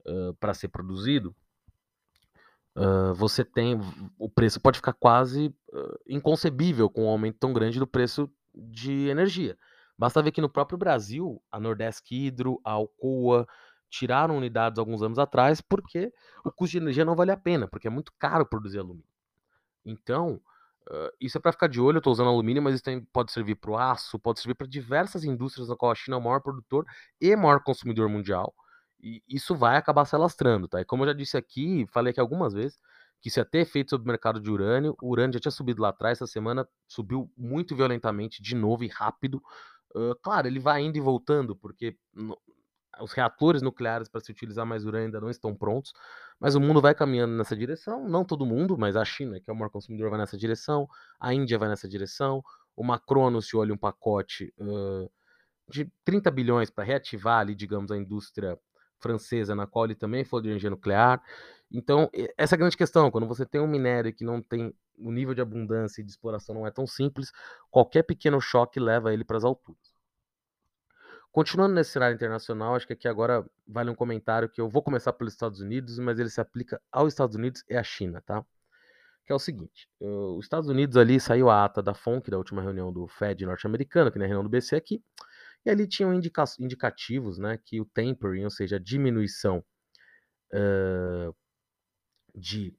uh, 0.04 0.34
para 0.34 0.52
ser 0.52 0.68
produzido, 0.68 1.34
uh, 2.76 3.14
você 3.14 3.42
tem, 3.42 3.80
o 4.18 4.28
preço 4.28 4.60
pode 4.60 4.76
ficar 4.76 4.92
quase 4.92 5.54
uh, 5.72 5.98
inconcebível 6.06 6.90
com 6.90 7.06
um 7.06 7.08
aumento 7.08 7.38
tão 7.38 7.54
grande 7.54 7.78
do 7.78 7.86
preço 7.86 8.30
de 8.56 9.08
energia. 9.08 9.58
Basta 9.98 10.22
ver 10.22 10.32
que 10.32 10.40
no 10.40 10.48
próprio 10.48 10.78
Brasil, 10.78 11.42
a 11.50 11.58
Nordeste 11.58 12.14
Hidro, 12.14 12.60
a 12.64 12.72
Alcoa, 12.72 13.46
tiraram 13.88 14.36
unidades 14.36 14.78
alguns 14.78 15.02
anos 15.02 15.18
atrás 15.18 15.60
porque 15.60 16.12
o 16.44 16.50
custo 16.50 16.72
de 16.72 16.78
energia 16.78 17.04
não 17.04 17.16
vale 17.16 17.30
a 17.30 17.36
pena, 17.36 17.68
porque 17.68 17.86
é 17.86 17.90
muito 17.90 18.12
caro 18.18 18.46
produzir 18.46 18.78
alumínio. 18.78 19.08
Então, 19.84 20.40
uh, 20.90 21.10
isso 21.20 21.38
é 21.38 21.40
para 21.40 21.52
ficar 21.52 21.68
de 21.68 21.80
olho. 21.80 21.96
Eu 21.96 21.98
estou 21.98 22.12
usando 22.12 22.28
alumínio, 22.28 22.62
mas 22.62 22.74
isso 22.74 22.84
também 22.84 23.04
pode 23.12 23.32
servir 23.32 23.54
para 23.54 23.70
o 23.70 23.78
aço, 23.78 24.18
pode 24.18 24.40
servir 24.40 24.54
para 24.54 24.66
diversas 24.66 25.24
indústrias, 25.24 25.68
na 25.68 25.76
qual 25.76 25.92
a 25.92 25.94
China 25.94 26.16
é 26.16 26.18
o 26.18 26.22
maior 26.22 26.40
produtor 26.40 26.84
e 27.20 27.34
maior 27.36 27.62
consumidor 27.62 28.08
mundial. 28.08 28.54
E 29.00 29.22
isso 29.28 29.54
vai 29.54 29.76
acabar 29.76 30.04
se 30.04 30.14
alastrando, 30.14 30.66
tá? 30.66 30.80
E 30.80 30.84
como 30.84 31.04
eu 31.04 31.08
já 31.08 31.12
disse 31.12 31.36
aqui, 31.36 31.86
falei 31.88 32.10
aqui 32.10 32.20
algumas 32.20 32.52
vezes, 32.52 32.78
que 33.20 33.28
isso 33.28 33.40
ia 33.40 33.44
ter 33.44 33.58
efeito 33.58 33.90
sobre 33.90 34.04
o 34.04 34.08
mercado 34.08 34.40
de 34.40 34.50
urânio. 34.50 34.96
O 35.02 35.10
urânio 35.10 35.34
já 35.34 35.40
tinha 35.40 35.52
subido 35.52 35.82
lá 35.82 35.88
atrás, 35.88 36.18
essa 36.18 36.26
semana 36.26 36.68
subiu 36.86 37.30
muito 37.36 37.74
violentamente, 37.74 38.42
de 38.42 38.54
novo 38.54 38.84
e 38.84 38.88
rápido. 38.88 39.42
Uh, 39.94 40.14
claro, 40.22 40.46
ele 40.46 40.60
vai 40.60 40.82
indo 40.82 40.96
e 40.96 41.00
voltando, 41.00 41.56
porque 41.56 41.96
no, 42.14 42.38
os 43.00 43.12
reatores 43.12 43.62
nucleares 43.62 44.08
para 44.08 44.20
se 44.20 44.30
utilizar 44.30 44.66
mais 44.66 44.84
urânio 44.84 45.06
ainda 45.06 45.20
não 45.20 45.30
estão 45.30 45.54
prontos, 45.54 45.92
mas 46.38 46.54
o 46.54 46.60
mundo 46.60 46.80
vai 46.80 46.94
caminhando 46.94 47.34
nessa 47.34 47.56
direção. 47.56 48.08
Não 48.08 48.24
todo 48.24 48.46
mundo, 48.46 48.76
mas 48.78 48.96
a 48.96 49.04
China, 49.04 49.40
que 49.40 49.50
é 49.50 49.52
o 49.52 49.56
maior 49.56 49.70
consumidor, 49.70 50.10
vai 50.10 50.18
nessa 50.18 50.36
direção, 50.36 50.88
a 51.20 51.32
Índia 51.34 51.58
vai 51.58 51.68
nessa 51.68 51.88
direção. 51.88 52.42
O 52.74 52.84
Macron 52.84 53.26
anunciou 53.26 53.62
ali 53.62 53.72
um 53.72 53.76
pacote 53.76 54.52
uh, 54.58 55.10
de 55.68 55.90
30 56.04 56.30
bilhões 56.30 56.70
para 56.70 56.84
reativar 56.84 57.40
ali, 57.40 57.54
digamos, 57.54 57.90
a 57.90 57.96
indústria 57.96 58.58
francesa, 58.98 59.54
na 59.54 59.66
qual 59.66 59.84
ele 59.84 59.94
também 59.94 60.24
falou 60.24 60.42
de 60.42 60.48
energia 60.48 60.70
nuclear. 60.70 61.22
Então, 61.70 62.10
essa 62.36 62.54
é 62.54 62.56
a 62.56 62.58
grande 62.58 62.76
questão. 62.76 63.10
Quando 63.10 63.26
você 63.26 63.44
tem 63.44 63.60
um 63.60 63.66
minério 63.66 64.12
que 64.12 64.24
não 64.24 64.40
tem 64.40 64.74
o 64.98 65.12
nível 65.12 65.34
de 65.34 65.40
abundância 65.40 66.00
e 66.00 66.04
de 66.04 66.10
exploração 66.10 66.54
não 66.54 66.66
é 66.66 66.70
tão 66.70 66.86
simples, 66.86 67.32
qualquer 67.70 68.02
pequeno 68.02 68.40
choque 68.40 68.80
leva 68.80 69.12
ele 69.12 69.24
para 69.24 69.36
as 69.36 69.44
alturas. 69.44 69.94
Continuando 71.30 71.74
nesse 71.74 71.90
cenário 71.90 72.14
internacional, 72.14 72.74
acho 72.74 72.86
que 72.86 72.94
aqui 72.94 73.06
agora 73.06 73.44
vale 73.68 73.90
um 73.90 73.94
comentário 73.94 74.48
que 74.48 74.58
eu 74.58 74.70
vou 74.70 74.82
começar 74.82 75.12
pelos 75.12 75.34
Estados 75.34 75.60
Unidos, 75.60 75.98
mas 75.98 76.18
ele 76.18 76.30
se 76.30 76.40
aplica 76.40 76.80
aos 76.90 77.12
Estados 77.12 77.36
Unidos 77.36 77.62
e 77.68 77.76
à 77.76 77.82
China, 77.82 78.22
tá? 78.24 78.42
Que 79.26 79.32
é 79.32 79.34
o 79.34 79.38
seguinte: 79.38 79.86
os 80.00 80.46
Estados 80.46 80.66
Unidos 80.70 80.96
ali 80.96 81.20
saiu 81.20 81.50
a 81.50 81.62
ata 81.62 81.82
da 81.82 81.92
FONC, 81.92 82.30
da 82.30 82.38
última 82.38 82.62
reunião 82.62 82.90
do 82.90 83.06
Fed 83.06 83.44
norte-americano, 83.44 84.10
que 84.10 84.18
é 84.18 84.22
a 84.22 84.26
reunião 84.26 84.44
do 84.44 84.48
BC 84.48 84.76
aqui, 84.76 85.02
e 85.66 85.70
ali 85.70 85.86
tinham 85.86 86.14
indica 86.14 86.44
indicativos, 86.60 87.38
né, 87.38 87.58
que 87.64 87.80
o 87.80 87.84
tapering, 87.84 88.44
ou 88.44 88.50
seja, 88.50 88.76
a 88.76 88.78
diminuição 88.78 89.64
uh, 90.54 91.34
de 92.32 92.72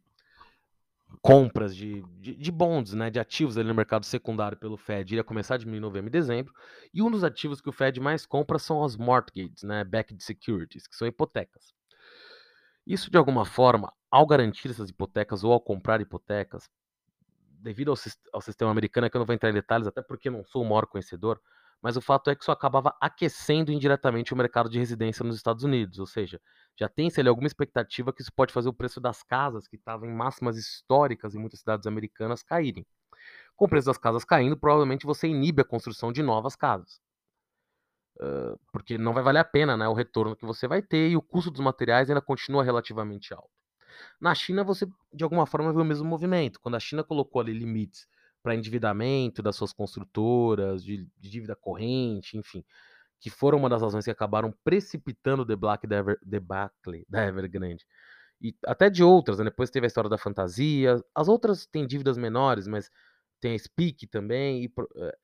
compras 1.21 1.75
de, 1.75 2.01
de, 2.19 2.35
de, 2.35 2.51
bonds, 2.51 2.93
né, 2.93 3.09
de 3.09 3.19
ativos 3.19 3.57
ali 3.57 3.67
no 3.67 3.75
mercado 3.75 4.05
secundário 4.05 4.57
pelo 4.57 4.77
Fed 4.77 5.13
iria 5.13 5.23
começar 5.23 5.55
a 5.55 5.57
diminuir 5.57 5.79
em 5.79 5.81
novembro 5.81 6.09
e 6.09 6.11
dezembro. 6.11 6.53
E 6.93 7.01
um 7.01 7.11
dos 7.11 7.23
ativos 7.25 7.59
que 7.59 7.69
o 7.69 7.73
Fed 7.73 7.99
mais 7.99 8.25
compra 8.25 8.57
são 8.57 8.83
as 8.83 8.95
mortgages, 8.95 9.63
né, 9.63 9.83
backed 9.83 10.23
securities, 10.23 10.87
que 10.87 10.95
são 10.95 11.07
hipotecas. 11.07 11.73
Isso, 12.85 13.11
de 13.11 13.17
alguma 13.17 13.43
forma, 13.43 13.91
ao 14.09 14.25
garantir 14.25 14.69
essas 14.69 14.89
hipotecas 14.89 15.43
ou 15.43 15.51
ao 15.51 15.59
comprar 15.59 15.99
hipotecas, 15.99 16.69
devido 17.59 17.91
ao, 17.91 17.97
ao 18.31 18.41
sistema 18.41 18.71
americano, 18.71 19.07
é 19.07 19.09
que 19.09 19.17
eu 19.17 19.19
não 19.19 19.25
vou 19.25 19.35
entrar 19.35 19.49
em 19.49 19.53
detalhes, 19.53 19.87
até 19.87 20.01
porque 20.01 20.29
não 20.29 20.45
sou 20.45 20.63
o 20.63 20.65
maior 20.65 20.85
conhecedor, 20.85 21.41
mas 21.81 21.95
o 21.95 22.01
fato 22.01 22.29
é 22.29 22.35
que 22.35 22.41
isso 22.41 22.51
acabava 22.51 22.95
aquecendo 23.00 23.71
indiretamente 23.71 24.33
o 24.33 24.38
mercado 24.38 24.69
de 24.69 24.80
residência 24.80 25.23
nos 25.23 25.35
Estados 25.35 25.63
Unidos, 25.63 25.99
ou 25.99 26.06
seja, 26.07 26.42
já 26.75 26.90
tem-se 26.90 27.19
ali 27.19 27.30
alguma 27.30 27.47
expectativa 27.47 28.11
que 28.11 28.21
isso 28.21 28.33
pode 28.33 28.54
fazer 28.54 28.69
o 28.69 28.73
preço 28.73 28.99
das 28.99 29.23
casas, 29.23 29.68
que 29.68 29.75
estavam 29.75 30.09
em 30.09 30.13
máximas 30.13 30.57
históricas 30.57 31.35
em 31.35 31.40
muitas 31.40 31.59
cidades 31.59 31.85
americanas, 31.87 32.44
caírem. 32.44 32.85
Com 33.56 33.66
o 33.66 33.69
preço 33.69 33.87
das 33.87 33.97
casas 33.97 34.23
caindo, 34.23 34.57
provavelmente 34.57 35.06
você 35.06 35.28
inibe 35.28 35.61
a 35.61 35.66
construção 35.66 36.11
de 36.11 36.21
novas 36.21 36.56
casas. 36.56 36.99
Porque 38.71 38.97
não 38.97 39.13
vai 39.13 39.23
valer 39.23 39.40
a 39.40 39.45
pena 39.45 39.78
né, 39.78 39.87
o 39.87 39.94
retorno 39.94 40.35
que 40.35 40.45
você 40.45 40.68
vai 40.68 40.81
ter 40.81 41.09
e 41.09 41.18
o 41.18 41.21
custo 41.21 41.51
dos 41.51 41.61
materiais 41.61 42.09
ainda 42.09 42.21
continua 42.21 42.63
relativamente 42.63 43.33
alto. 43.33 43.49
Na 44.19 44.33
China, 44.35 44.63
você 44.63 44.87
de 45.13 45.23
alguma 45.23 45.45
forma 45.45 45.71
viu 45.71 45.81
o 45.81 45.85
mesmo 45.85 46.07
movimento. 46.07 46.59
Quando 46.59 46.75
a 46.75 46.80
China 46.80 47.04
colocou 47.04 47.42
ali 47.42 47.54
limites 47.54 48.07
para 48.47 48.56
endividamento 48.56 49.44
das 49.44 49.57
suas 49.57 49.73
construtoras, 49.73 50.81
de, 50.81 51.06
de, 51.18 51.30
dívida 51.30 51.54
corrente, 51.54 52.37
enfim, 52.37 52.63
que 53.19 53.30
foram 53.30 53.57
uma 53.57 53.68
das 53.68 53.81
razões 53.81 54.06
que 54.06 54.11
acabaram 54.11 54.54
precipitando 54.63 55.42
o 55.42 55.45
debacle 55.45 55.89
da, 55.89 56.01
debacle 56.23 57.06
da 57.09 57.25
Evergrande. 57.27 57.85
E 58.39 58.56
até 58.66 58.89
de 58.89 59.04
outras, 59.04 59.39
né? 59.39 59.45
depois 59.45 59.69
teve 59.69 59.85
a 59.85 59.89
história 59.89 60.09
da 60.09 60.18
fantasia, 60.18 60.95
as 61.13 61.27
outras 61.27 61.66
têm 61.66 61.85
dívidas 61.85 62.18
menores, 62.18 62.68
mas 62.68 62.89
tem 63.42 63.54
a 63.54 63.59
SPIC 63.59 64.07
também, 64.07 64.63
e, 64.63 64.73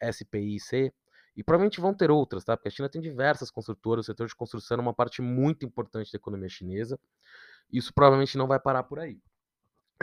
eh, 0.02 0.12
SPI 0.12 0.60
C, 0.60 0.94
e 1.34 1.42
provavelmente 1.42 1.80
vão 1.80 1.94
ter 1.94 2.12
outras, 2.12 2.44
tá? 2.44 2.58
Porque 2.58 2.68
a 2.68 2.72
China 2.72 2.90
tem 2.90 3.02
diversas 3.02 3.50
construtoras, 3.50 4.06
o 4.06 4.08
setor 4.08 4.28
de 4.28 4.36
construção 4.36 4.80
é 4.80 4.82
uma 4.82 4.94
parte 4.94 5.22
muito 5.22 5.66
importante 5.66 6.12
da 6.12 6.18
economia 6.18 6.50
chinesa. 6.50 7.00
Isso 7.72 7.94
provavelmente 7.94 8.38
não 8.38 8.48
vai 8.48 8.60
parar 8.60 8.84
por 8.84 9.00
aí. 9.00 9.22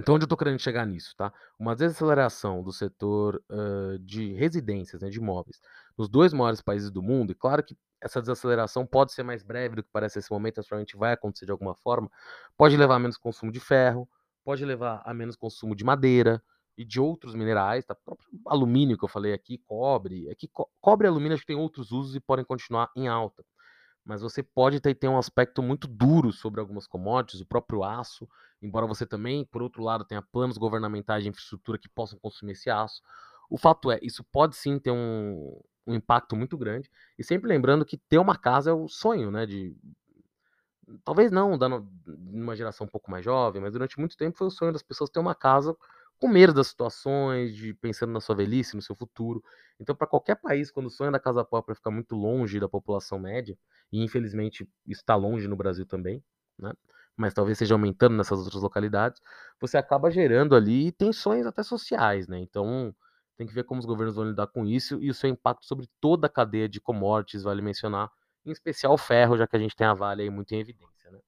Então, 0.00 0.14
onde 0.14 0.24
eu 0.24 0.26
estou 0.26 0.38
querendo 0.38 0.58
chegar 0.58 0.86
nisso, 0.86 1.14
tá? 1.16 1.32
Uma 1.58 1.76
desaceleração 1.76 2.62
do 2.62 2.72
setor 2.72 3.42
uh, 3.50 3.98
de 3.98 4.32
residências, 4.32 5.02
né, 5.02 5.10
de 5.10 5.18
imóveis, 5.18 5.60
nos 5.96 6.08
dois 6.08 6.32
maiores 6.32 6.60
países 6.60 6.90
do 6.90 7.02
mundo, 7.02 7.32
e 7.32 7.34
claro 7.34 7.62
que 7.62 7.76
essa 8.00 8.20
desaceleração 8.20 8.86
pode 8.86 9.12
ser 9.12 9.22
mais 9.22 9.42
breve 9.42 9.76
do 9.76 9.82
que 9.82 9.90
parece 9.92 10.16
nesse 10.16 10.32
momento, 10.32 10.56
mas 10.56 10.66
provavelmente 10.66 10.96
vai 10.96 11.12
acontecer 11.12 11.44
de 11.44 11.52
alguma 11.52 11.74
forma, 11.74 12.10
pode 12.56 12.76
levar 12.76 12.96
a 12.96 12.98
menos 12.98 13.18
consumo 13.18 13.52
de 13.52 13.60
ferro, 13.60 14.08
pode 14.42 14.64
levar 14.64 15.02
a 15.04 15.12
menos 15.12 15.36
consumo 15.36 15.76
de 15.76 15.84
madeira 15.84 16.42
e 16.78 16.84
de 16.84 16.98
outros 16.98 17.34
minerais, 17.34 17.84
tá? 17.84 17.94
próprio 17.94 18.26
alumínio 18.46 18.96
que 18.96 19.04
eu 19.04 19.08
falei 19.08 19.34
aqui, 19.34 19.58
cobre, 19.58 20.30
aqui 20.30 20.48
co 20.48 20.68
cobre 20.80 21.06
e 21.06 21.08
alumínio 21.08 21.34
acho 21.34 21.42
que 21.42 21.52
tem 21.52 21.56
outros 21.56 21.92
usos 21.92 22.14
e 22.14 22.20
podem 22.20 22.44
continuar 22.44 22.90
em 22.96 23.06
alta 23.06 23.44
mas 24.10 24.22
você 24.22 24.42
pode 24.42 24.80
ter, 24.80 24.92
ter 24.96 25.06
um 25.06 25.16
aspecto 25.16 25.62
muito 25.62 25.86
duro 25.86 26.32
sobre 26.32 26.60
algumas 26.60 26.84
commodities, 26.84 27.40
o 27.40 27.46
próprio 27.46 27.84
aço, 27.84 28.28
embora 28.60 28.84
você 28.84 29.06
também, 29.06 29.44
por 29.44 29.62
outro 29.62 29.84
lado, 29.84 30.04
tenha 30.04 30.20
planos 30.20 30.58
governamentais 30.58 31.22
de 31.22 31.28
infraestrutura 31.28 31.78
que 31.78 31.88
possam 31.88 32.18
consumir 32.18 32.54
esse 32.54 32.68
aço. 32.68 33.00
O 33.48 33.56
fato 33.56 33.88
é, 33.88 34.00
isso 34.02 34.24
pode 34.24 34.56
sim 34.56 34.80
ter 34.80 34.90
um, 34.90 35.62
um 35.86 35.94
impacto 35.94 36.34
muito 36.34 36.58
grande. 36.58 36.90
E 37.16 37.22
sempre 37.22 37.48
lembrando 37.48 37.84
que 37.84 37.96
ter 37.96 38.18
uma 38.18 38.36
casa 38.36 38.70
é 38.70 38.72
o 38.72 38.88
sonho, 38.88 39.30
né? 39.30 39.46
De 39.46 39.76
talvez 41.04 41.30
não 41.30 41.56
numa 42.04 42.56
geração 42.56 42.88
um 42.88 42.90
pouco 42.90 43.12
mais 43.12 43.24
jovem, 43.24 43.62
mas 43.62 43.72
durante 43.72 43.96
muito 43.96 44.16
tempo 44.16 44.36
foi 44.36 44.48
o 44.48 44.50
sonho 44.50 44.72
das 44.72 44.82
pessoas 44.82 45.08
ter 45.08 45.20
uma 45.20 45.36
casa 45.36 45.76
com 46.20 46.28
medo 46.28 46.52
das 46.52 46.68
situações, 46.68 47.54
de 47.56 47.72
pensando 47.74 48.12
na 48.12 48.20
sua 48.20 48.36
velhice, 48.36 48.76
no 48.76 48.82
seu 48.82 48.94
futuro. 48.94 49.42
Então, 49.80 49.96
para 49.96 50.06
qualquer 50.06 50.36
país, 50.36 50.70
quando 50.70 50.86
o 50.86 50.90
sonho 50.90 51.10
da 51.10 51.18
casa 51.18 51.44
própria 51.44 51.74
fica 51.74 51.90
muito 51.90 52.14
longe 52.14 52.60
da 52.60 52.68
população 52.68 53.18
média, 53.18 53.56
e 53.90 54.02
infelizmente 54.04 54.68
está 54.86 55.16
longe 55.16 55.48
no 55.48 55.56
Brasil 55.56 55.86
também, 55.86 56.22
né? 56.58 56.72
Mas 57.16 57.34
talvez 57.34 57.58
seja 57.58 57.74
aumentando 57.74 58.16
nessas 58.16 58.38
outras 58.40 58.62
localidades, 58.62 59.20
você 59.60 59.76
acaba 59.78 60.10
gerando 60.10 60.54
ali 60.54 60.92
tensões 60.92 61.46
até 61.46 61.62
sociais, 61.62 62.28
né? 62.28 62.38
Então, 62.38 62.94
tem 63.36 63.46
que 63.46 63.54
ver 63.54 63.64
como 63.64 63.80
os 63.80 63.86
governos 63.86 64.16
vão 64.16 64.26
lidar 64.28 64.46
com 64.48 64.66
isso 64.66 65.02
e 65.02 65.10
o 65.10 65.14
seu 65.14 65.30
impacto 65.30 65.64
sobre 65.66 65.88
toda 66.00 66.26
a 66.26 66.30
cadeia 66.30 66.68
de 66.68 66.80
commodities, 66.80 67.42
vale 67.42 67.62
mencionar, 67.62 68.10
em 68.44 68.50
especial 68.50 68.92
o 68.94 68.98
ferro, 68.98 69.36
já 69.36 69.46
que 69.46 69.56
a 69.56 69.58
gente 69.58 69.74
tem 69.74 69.86
a 69.86 69.94
Vale 69.94 70.22
aí 70.22 70.30
muito 70.30 70.52
em 70.52 70.60
evidência, 70.60 71.10
né? 71.10 71.18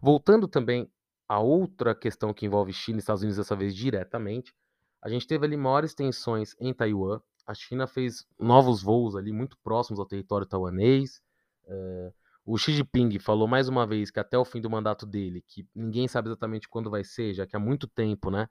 Voltando 0.00 0.48
também 0.48 0.90
a 1.32 1.38
outra 1.38 1.94
questão 1.94 2.34
que 2.34 2.44
envolve 2.44 2.74
China 2.74 2.98
e 2.98 3.00
Estados 3.00 3.22
Unidos, 3.22 3.38
dessa 3.38 3.56
vez 3.56 3.74
diretamente, 3.74 4.54
a 5.00 5.08
gente 5.08 5.26
teve 5.26 5.46
ali 5.46 5.56
maiores 5.56 5.94
tensões 5.94 6.54
em 6.60 6.74
Taiwan. 6.74 7.22
A 7.46 7.54
China 7.54 7.86
fez 7.86 8.26
novos 8.38 8.82
voos 8.82 9.16
ali 9.16 9.32
muito 9.32 9.56
próximos 9.64 9.98
ao 9.98 10.04
território 10.04 10.46
taiwanês. 10.46 11.22
Uh, 11.64 12.12
o 12.44 12.58
Xi 12.58 12.72
Jinping 12.72 13.18
falou 13.18 13.48
mais 13.48 13.66
uma 13.66 13.86
vez 13.86 14.10
que 14.10 14.20
até 14.20 14.36
o 14.36 14.44
fim 14.44 14.60
do 14.60 14.68
mandato 14.68 15.06
dele, 15.06 15.42
que 15.48 15.66
ninguém 15.74 16.06
sabe 16.06 16.28
exatamente 16.28 16.68
quando 16.68 16.90
vai 16.90 17.02
ser, 17.02 17.32
já 17.32 17.46
que 17.46 17.56
há 17.56 17.58
muito 17.58 17.88
tempo, 17.88 18.30
né, 18.30 18.46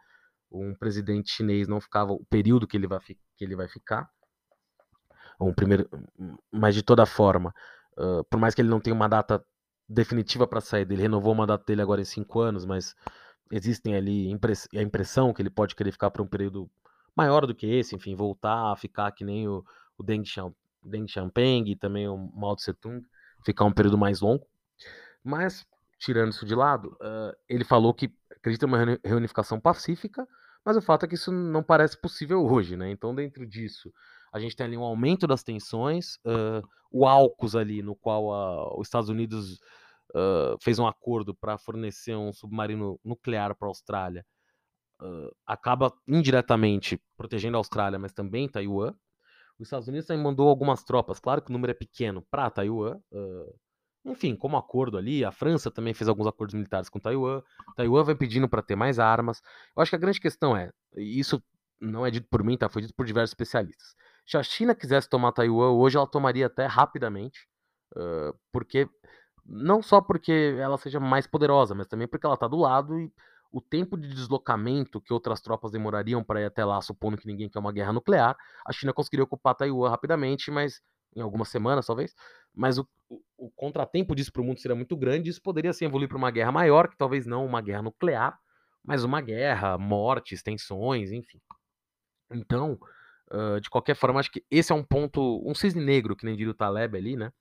um 0.52 0.74
presidente 0.74 1.30
chinês 1.30 1.68
não 1.68 1.80
ficava 1.80 2.14
o 2.14 2.26
período 2.26 2.66
que 2.66 2.76
ele 2.76 2.88
vai, 2.88 3.00
que 3.00 3.46
ele 3.46 3.56
vai 3.56 3.68
ficar. 3.68 4.10
Um 5.40 5.54
primeiro, 5.54 5.88
mas 6.52 6.74
de 6.74 6.82
toda 6.82 7.06
forma, 7.06 7.54
uh, 7.96 8.24
por 8.24 8.40
mais 8.40 8.56
que 8.56 8.62
ele 8.64 8.70
não 8.70 8.80
tenha 8.80 8.96
uma 8.96 9.08
data 9.08 9.46
definitiva 9.92 10.48
para 10.48 10.62
sair 10.62 10.86
dele. 10.86 11.02
Renovou 11.02 11.34
o 11.34 11.36
mandato 11.36 11.66
dele 11.66 11.82
agora 11.82 12.02
em 12.02 12.06
cinco 12.06 12.40
anos, 12.40 12.66
mas 12.66 12.96
existem 13.52 13.96
ali 13.96 14.32
a 14.76 14.82
impressão 14.82 15.34
que 15.34 15.42
ele 15.42 15.50
pode 15.50 15.76
querer 15.76 15.92
ficar 15.92 16.10
por 16.10 16.22
um 16.22 16.28
período 16.28 16.70
maior 17.16 17.46
do 17.46 17.54
que 17.54 17.68
esse, 17.68 17.96
enfim, 17.96 18.16
voltar 18.16 18.72
a 18.72 18.76
ficar 18.76 19.12
que 19.12 19.26
nem 19.26 19.48
o, 19.48 19.64
o 19.98 20.04
Deng, 20.04 20.24
Deng 20.82 21.08
Xiaoping 21.08 21.66
e 21.68 21.76
também 21.76 22.08
o 22.08 22.18
Mao 22.18 22.56
Tse 22.56 22.74
Tung, 22.74 23.06
ficar 23.44 23.66
um 23.66 23.74
período 23.74 23.98
mais 23.98 24.22
longo. 24.22 24.48
Mas, 25.24 25.66
tirando 26.00 26.32
isso 26.32 26.46
de 26.46 26.56
lado, 26.56 26.98
uh, 27.02 27.36
ele 27.50 27.66
falou 27.66 27.94
que 27.94 28.12
acredita 28.36 28.66
em 28.66 28.70
uma 28.70 29.00
reunificação 29.04 29.60
pacífica, 29.60 30.26
mas 30.66 30.78
o 30.78 30.82
fato 30.82 31.06
é 31.06 31.08
que 31.08 31.16
isso 31.16 31.32
não 31.32 31.62
parece 31.62 32.00
possível 32.00 32.46
hoje, 32.46 32.78
né? 32.78 32.90
Então, 32.90 33.14
dentro 33.14 33.46
disso, 33.46 33.92
a 34.32 34.40
gente 34.40 34.56
tem 34.56 34.66
ali 34.66 34.78
um 34.78 34.84
aumento 34.84 35.28
das 35.28 35.44
tensões, 35.44 36.16
uh, 36.26 36.66
o 36.92 37.06
AUKUS 37.06 37.56
ali, 37.56 37.82
no 37.82 37.96
qual 37.96 38.34
a, 38.34 38.78
os 38.78 38.88
Estados 38.88 39.10
Unidos 39.10 39.60
uh, 40.16 40.58
fez 40.62 40.80
um 40.80 40.88
acordo 40.88 41.36
para 41.36 41.58
fornecer 41.58 42.16
um 42.16 42.32
submarino 42.32 43.00
nuclear 43.04 43.56
para 43.56 43.68
a 43.68 43.70
Austrália, 43.70 44.26
uh, 45.02 45.36
acaba 45.46 45.94
indiretamente 46.08 47.02
protegendo 47.18 47.58
a 47.58 47.60
Austrália, 47.60 48.00
mas 48.00 48.14
também 48.14 48.48
Taiwan. 48.48 48.94
Os 49.60 49.68
Estados 49.68 49.88
Unidos 49.88 50.08
também 50.08 50.24
mandou 50.24 50.48
algumas 50.48 50.84
tropas, 50.84 51.20
claro 51.20 51.42
que 51.42 51.50
o 51.50 51.54
número 51.54 51.72
é 51.72 51.76
pequeno, 51.76 52.26
para 52.32 52.50
Taiwan. 52.50 53.00
Enfim, 54.04 54.36
como 54.36 54.58
acordo 54.58 54.98
ali, 54.98 55.24
a 55.24 55.32
França 55.32 55.70
também 55.70 55.94
fez 55.94 56.08
alguns 56.08 56.26
acordos 56.26 56.56
militares 56.56 56.90
com 56.90 57.00
Taiwan. 57.00 57.44
Taiwan 57.76 58.04
vai 58.04 58.16
pedindo 58.16 58.50
para 58.50 58.64
ter 58.64 58.76
mais 58.76 58.98
armas. 58.98 59.40
Eu 59.76 59.82
acho 59.84 59.92
que 59.92 59.96
a 59.96 60.00
grande 60.00 60.20
questão 60.20 60.58
é, 60.58 60.72
e 60.96 61.20
isso 61.20 61.40
não 61.80 62.06
é 62.06 62.10
dito 62.10 62.28
por 62.30 62.44
mim, 62.44 62.58
tá? 62.58 62.70
Foi 62.70 62.82
dito 62.82 62.94
por 62.96 63.06
diversos 63.06 63.32
especialistas. 63.32 63.96
Se 64.26 64.38
a 64.38 64.44
China 64.44 64.76
quisesse 64.76 65.10
tomar 65.10 65.32
Taiwan 65.32 65.72
hoje, 65.72 65.98
ela 65.98 66.08
tomaria 66.08 66.46
até 66.46 66.66
rapidamente, 66.66 67.48
uh, 67.96 68.38
porque 68.52 68.88
não 69.46 69.82
só 69.82 70.02
porque 70.02 70.56
ela 70.60 70.78
seja 70.78 71.00
mais 71.00 71.28
poderosa, 71.28 71.76
mas 71.76 71.88
também 71.88 72.08
porque 72.08 72.26
ela 72.26 72.36
está 72.36 72.48
do 72.48 72.58
lado 72.58 73.00
e 73.00 73.12
o 73.52 73.60
tempo 73.60 73.98
de 73.98 74.08
deslocamento 74.08 75.02
que 75.02 75.12
outras 75.12 75.42
tropas 75.42 75.72
demorariam 75.72 76.24
para 76.24 76.42
ir 76.42 76.46
até 76.46 76.64
lá, 76.64 76.82
supondo 76.82 77.18
que 77.18 77.28
ninguém 77.28 77.50
quer 77.50 77.60
uma 77.60 77.74
guerra 77.74 77.92
nuclear, 77.92 78.38
a 78.66 78.72
China 78.72 78.94
conseguiria 78.94 79.26
ocupar 79.26 79.56
Taiwan 79.56 79.90
rapidamente, 79.90 80.50
mas 80.50 80.82
em 81.14 81.22
algumas 81.22 81.50
semanas 81.50 81.86
talvez. 81.86 82.16
Mas 82.54 82.78
o, 82.78 82.88
o, 83.10 83.22
o 83.38 83.52
contratempo 83.52 84.16
disso 84.16 84.32
para 84.32 84.42
o 84.42 84.46
mundo 84.46 84.60
seria 84.60 84.76
muito 84.76 84.96
grande, 84.96 85.30
isso 85.30 85.42
poderia 85.42 85.74
se 85.74 85.84
evoluir 85.84 86.08
para 86.08 86.18
uma 86.18 86.32
guerra 86.32 86.52
maior, 86.52 86.88
que 86.88 86.98
talvez 86.98 87.26
não 87.26 87.46
uma 87.46 87.62
guerra 87.62 87.82
nuclear, 87.82 88.40
mas 88.84 89.04
uma 89.04 89.20
guerra, 89.20 89.78
mortes, 89.78 90.42
tensões, 90.42 91.12
enfim. 91.12 91.40
Então, 92.32 92.80
de 93.62 93.70
qualquer 93.70 93.96
forma, 93.96 94.20
acho 94.20 94.32
que 94.32 94.44
esse 94.52 94.72
é 94.72 94.76
um 94.76 94.84
ponto, 94.84 95.42
um 95.46 95.56
cisne 95.56 95.84
negro, 95.84 96.16
que 96.16 96.26
nem 96.26 96.36
diria 96.36 96.52
o 96.52 96.56
Taleb 96.56 96.98
ali, 96.98 97.16
né? 97.16 97.32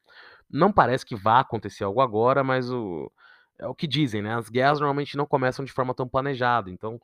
Não 0.49 0.73
parece 0.73 1.05
que 1.05 1.17
vá 1.17 1.41
acontecer 1.41 1.85
algo 1.85 2.01
agora, 2.01 2.45
mas 2.45 2.71
o, 2.71 3.11
é 3.59 3.67
o 3.67 3.75
que 3.75 3.87
dizem, 3.87 4.23
né? 4.23 4.35
As 4.35 4.49
guerras 4.49 4.81
normalmente 4.81 5.17
não 5.17 5.27
começam 5.27 5.65
de 5.65 5.73
forma 5.73 5.95
tão 5.95 6.09
planejada. 6.09 6.71
Então, 6.71 7.01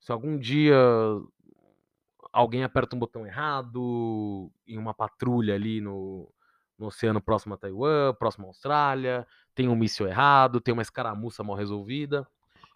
se 0.00 0.10
algum 0.12 0.38
dia 0.38 0.76
alguém 2.32 2.64
aperta 2.64 2.96
um 2.96 2.98
botão 2.98 3.26
errado 3.26 4.50
em 4.66 4.78
uma 4.78 4.94
patrulha 4.94 5.54
ali 5.54 5.80
no, 5.80 6.32
no 6.78 6.86
oceano 6.86 7.20
próximo 7.20 7.54
a 7.54 7.58
Taiwan, 7.58 8.14
próximo 8.14 8.46
à 8.46 8.48
Austrália, 8.48 9.26
tem 9.54 9.68
um 9.68 9.76
míssil 9.76 10.08
errado, 10.08 10.60
tem 10.60 10.72
uma 10.72 10.82
escaramuça 10.82 11.44
mal 11.44 11.56
resolvida. 11.56 12.26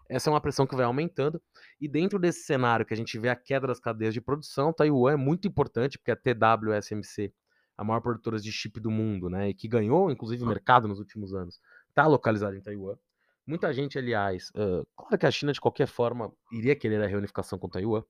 Essa 0.09 0.29
é 0.29 0.33
uma 0.33 0.41
pressão 0.41 0.65
que 0.65 0.75
vai 0.75 0.85
aumentando. 0.85 1.41
E 1.79 1.87
dentro 1.87 2.17
desse 2.17 2.43
cenário 2.43 2.85
que 2.85 2.93
a 2.93 2.97
gente 2.97 3.17
vê 3.19 3.29
a 3.29 3.35
queda 3.35 3.67
das 3.67 3.79
cadeias 3.79 4.13
de 4.13 4.21
produção, 4.21 4.73
Taiwan 4.73 5.13
é 5.13 5.15
muito 5.15 5.47
importante, 5.47 5.97
porque 5.97 6.11
a 6.11 6.15
TWSMC 6.15 7.33
a 7.77 7.83
maior 7.83 8.01
produtora 8.01 8.39
de 8.39 8.51
chip 8.51 8.79
do 8.79 8.89
mundo, 8.89 9.29
né? 9.29 9.49
E 9.49 9.53
que 9.53 9.67
ganhou, 9.67 10.09
inclusive, 10.09 10.43
o 10.43 10.47
mercado 10.47 10.87
nos 10.87 10.97
últimos 10.97 11.33
anos, 11.33 11.61
está 11.89 12.07
localizada 12.07 12.57
em 12.57 12.61
Taiwan. 12.61 12.97
Muita 13.45 13.71
gente, 13.71 13.97
aliás, 13.97 14.49
uh, 14.49 14.85
claro 14.95 15.17
que 15.17 15.25
a 15.25 15.31
China, 15.31 15.53
de 15.53 15.61
qualquer 15.61 15.87
forma, 15.87 16.33
iria 16.51 16.75
querer 16.75 17.01
a 17.01 17.07
reunificação 17.07 17.59
com 17.59 17.69
Taiwan, 17.69 18.03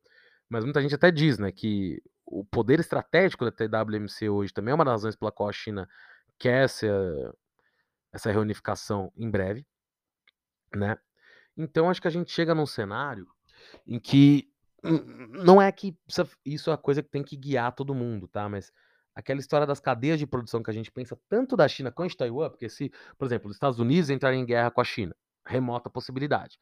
mas 0.49 0.63
muita 0.63 0.81
gente 0.81 0.95
até 0.95 1.11
diz, 1.11 1.37
né, 1.37 1.51
que 1.51 2.01
o 2.25 2.45
poder 2.45 2.79
estratégico 2.79 3.45
da 3.45 3.51
TWMC 3.51 4.29
hoje 4.29 4.53
também 4.53 4.71
é 4.71 4.75
uma 4.75 4.85
das 4.85 4.93
razões 4.93 5.15
pela 5.15 5.31
qual 5.31 5.49
a 5.49 5.53
China 5.53 5.87
quer 6.39 6.63
essa, 6.63 6.87
essa 8.11 8.31
reunificação 8.31 9.11
em 9.15 9.29
breve, 9.29 9.65
né? 10.73 10.97
Então, 11.57 11.89
acho 11.89 12.01
que 12.01 12.07
a 12.07 12.11
gente 12.11 12.31
chega 12.31 12.53
num 12.53 12.65
cenário 12.65 13.27
em 13.85 13.99
que 13.99 14.47
não 15.43 15.61
é 15.61 15.71
que 15.71 15.97
isso 16.45 16.69
é 16.69 16.73
a 16.73 16.77
coisa 16.77 17.01
que 17.01 17.09
tem 17.09 17.23
que 17.23 17.35
guiar 17.35 17.73
todo 17.73 17.95
mundo, 17.95 18.27
tá? 18.27 18.47
Mas 18.47 18.71
aquela 19.15 19.39
história 19.39 19.65
das 19.65 19.79
cadeias 19.79 20.19
de 20.19 20.27
produção 20.27 20.61
que 20.61 20.69
a 20.69 20.73
gente 20.73 20.91
pensa 20.91 21.19
tanto 21.27 21.57
da 21.57 21.67
China 21.67 21.91
quanto 21.91 22.11
de 22.11 22.17
Taiwan, 22.17 22.51
porque 22.51 22.69
se, 22.69 22.91
por 23.17 23.25
exemplo, 23.25 23.49
os 23.49 23.55
Estados 23.55 23.79
Unidos 23.79 24.09
entrarem 24.09 24.41
em 24.41 24.45
guerra 24.45 24.69
com 24.69 24.79
a 24.79 24.83
China, 24.83 25.15
remota 25.45 25.89
possibilidade, 25.89 26.59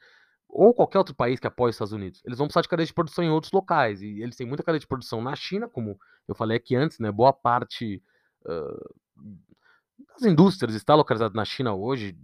ou 0.47 0.73
qualquer 0.73 0.99
outro 0.99 1.13
país 1.13 1.39
que 1.39 1.47
apoie 1.47 1.69
os 1.71 1.75
Estados 1.75 1.91
Unidos, 1.91 2.21
eles 2.25 2.37
vão 2.37 2.47
precisar 2.47 2.61
de 2.61 2.69
cadeia 2.69 2.87
de 2.87 2.93
produção 2.93 3.23
em 3.23 3.29
outros 3.29 3.51
locais, 3.51 4.01
e 4.01 4.21
eles 4.21 4.37
têm 4.37 4.47
muita 4.47 4.63
cadeia 4.63 4.79
de 4.79 4.87
produção 4.87 5.21
na 5.21 5.35
China, 5.35 5.67
como 5.67 5.99
eu 6.27 6.33
falei 6.33 6.55
aqui 6.55 6.75
antes, 6.75 6.97
né, 6.99 7.11
boa 7.11 7.33
parte 7.33 8.01
uh, 8.45 8.95
das 9.97 10.23
indústrias 10.23 10.75
está 10.75 10.95
localizada 10.95 11.33
na 11.33 11.45
China 11.45 11.73
hoje, 11.73 12.17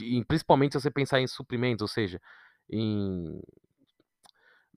e, 0.00 0.24
principalmente 0.24 0.72
se 0.72 0.80
você 0.80 0.90
pensar 0.90 1.20
em 1.20 1.26
suprimentos, 1.26 1.82
ou 1.82 1.88
seja, 1.88 2.20
em 2.68 3.40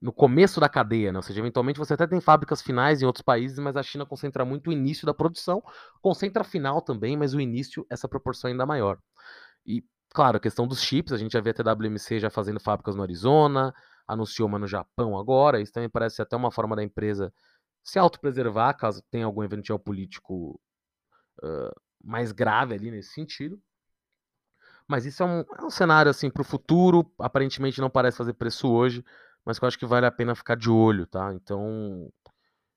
no 0.00 0.12
começo 0.12 0.58
da 0.58 0.68
cadeia, 0.68 1.12
né? 1.12 1.18
Ou 1.18 1.22
seja, 1.22 1.40
eventualmente 1.40 1.78
você 1.78 1.92
até 1.92 2.06
tem 2.06 2.20
fábricas 2.20 2.62
finais 2.62 3.02
em 3.02 3.06
outros 3.06 3.22
países, 3.22 3.58
mas 3.58 3.76
a 3.76 3.82
China 3.82 4.06
concentra 4.06 4.44
muito 4.46 4.70
o 4.70 4.72
início 4.72 5.04
da 5.04 5.12
produção, 5.12 5.62
concentra 6.00 6.40
a 6.42 6.44
final 6.44 6.80
também, 6.80 7.16
mas 7.16 7.34
o 7.34 7.40
início, 7.40 7.86
essa 7.90 8.08
proporção 8.08 8.48
é 8.48 8.52
ainda 8.52 8.64
maior. 8.64 8.98
E, 9.66 9.84
claro, 10.10 10.38
a 10.38 10.40
questão 10.40 10.66
dos 10.66 10.82
chips, 10.82 11.12
a 11.12 11.18
gente 11.18 11.32
já 11.32 11.40
vê 11.40 11.50
a 11.50 11.54
TWMC 11.54 12.18
já 12.18 12.30
fazendo 12.30 12.58
fábricas 12.58 12.96
no 12.96 13.02
Arizona, 13.02 13.74
anunciou 14.08 14.48
uma 14.48 14.58
no 14.58 14.66
Japão 14.66 15.18
agora, 15.18 15.60
isso 15.60 15.72
também 15.72 15.90
parece 15.90 16.22
até 16.22 16.34
uma 16.34 16.50
forma 16.50 16.74
da 16.74 16.82
empresa 16.82 17.32
se 17.82 17.98
autopreservar, 17.98 18.76
caso 18.76 19.02
tenha 19.10 19.26
algum 19.26 19.44
evento 19.44 19.66
geopolítico 19.66 20.58
uh, 21.42 21.80
mais 22.02 22.32
grave 22.32 22.74
ali 22.74 22.90
nesse 22.90 23.12
sentido. 23.12 23.60
Mas 24.88 25.06
isso 25.06 25.22
é 25.22 25.26
um, 25.26 25.40
é 25.40 25.64
um 25.64 25.70
cenário 25.70 26.10
assim 26.10 26.30
para 26.30 26.42
o 26.42 26.44
futuro, 26.44 27.10
aparentemente 27.18 27.80
não 27.80 27.88
parece 27.88 28.18
fazer 28.18 28.32
preço 28.34 28.68
hoje, 28.68 29.04
mas 29.44 29.58
que 29.58 29.64
eu 29.64 29.68
acho 29.68 29.78
que 29.78 29.86
vale 29.86 30.06
a 30.06 30.10
pena 30.10 30.34
ficar 30.34 30.56
de 30.56 30.68
olho, 30.68 31.06
tá? 31.06 31.32
Então, 31.32 32.10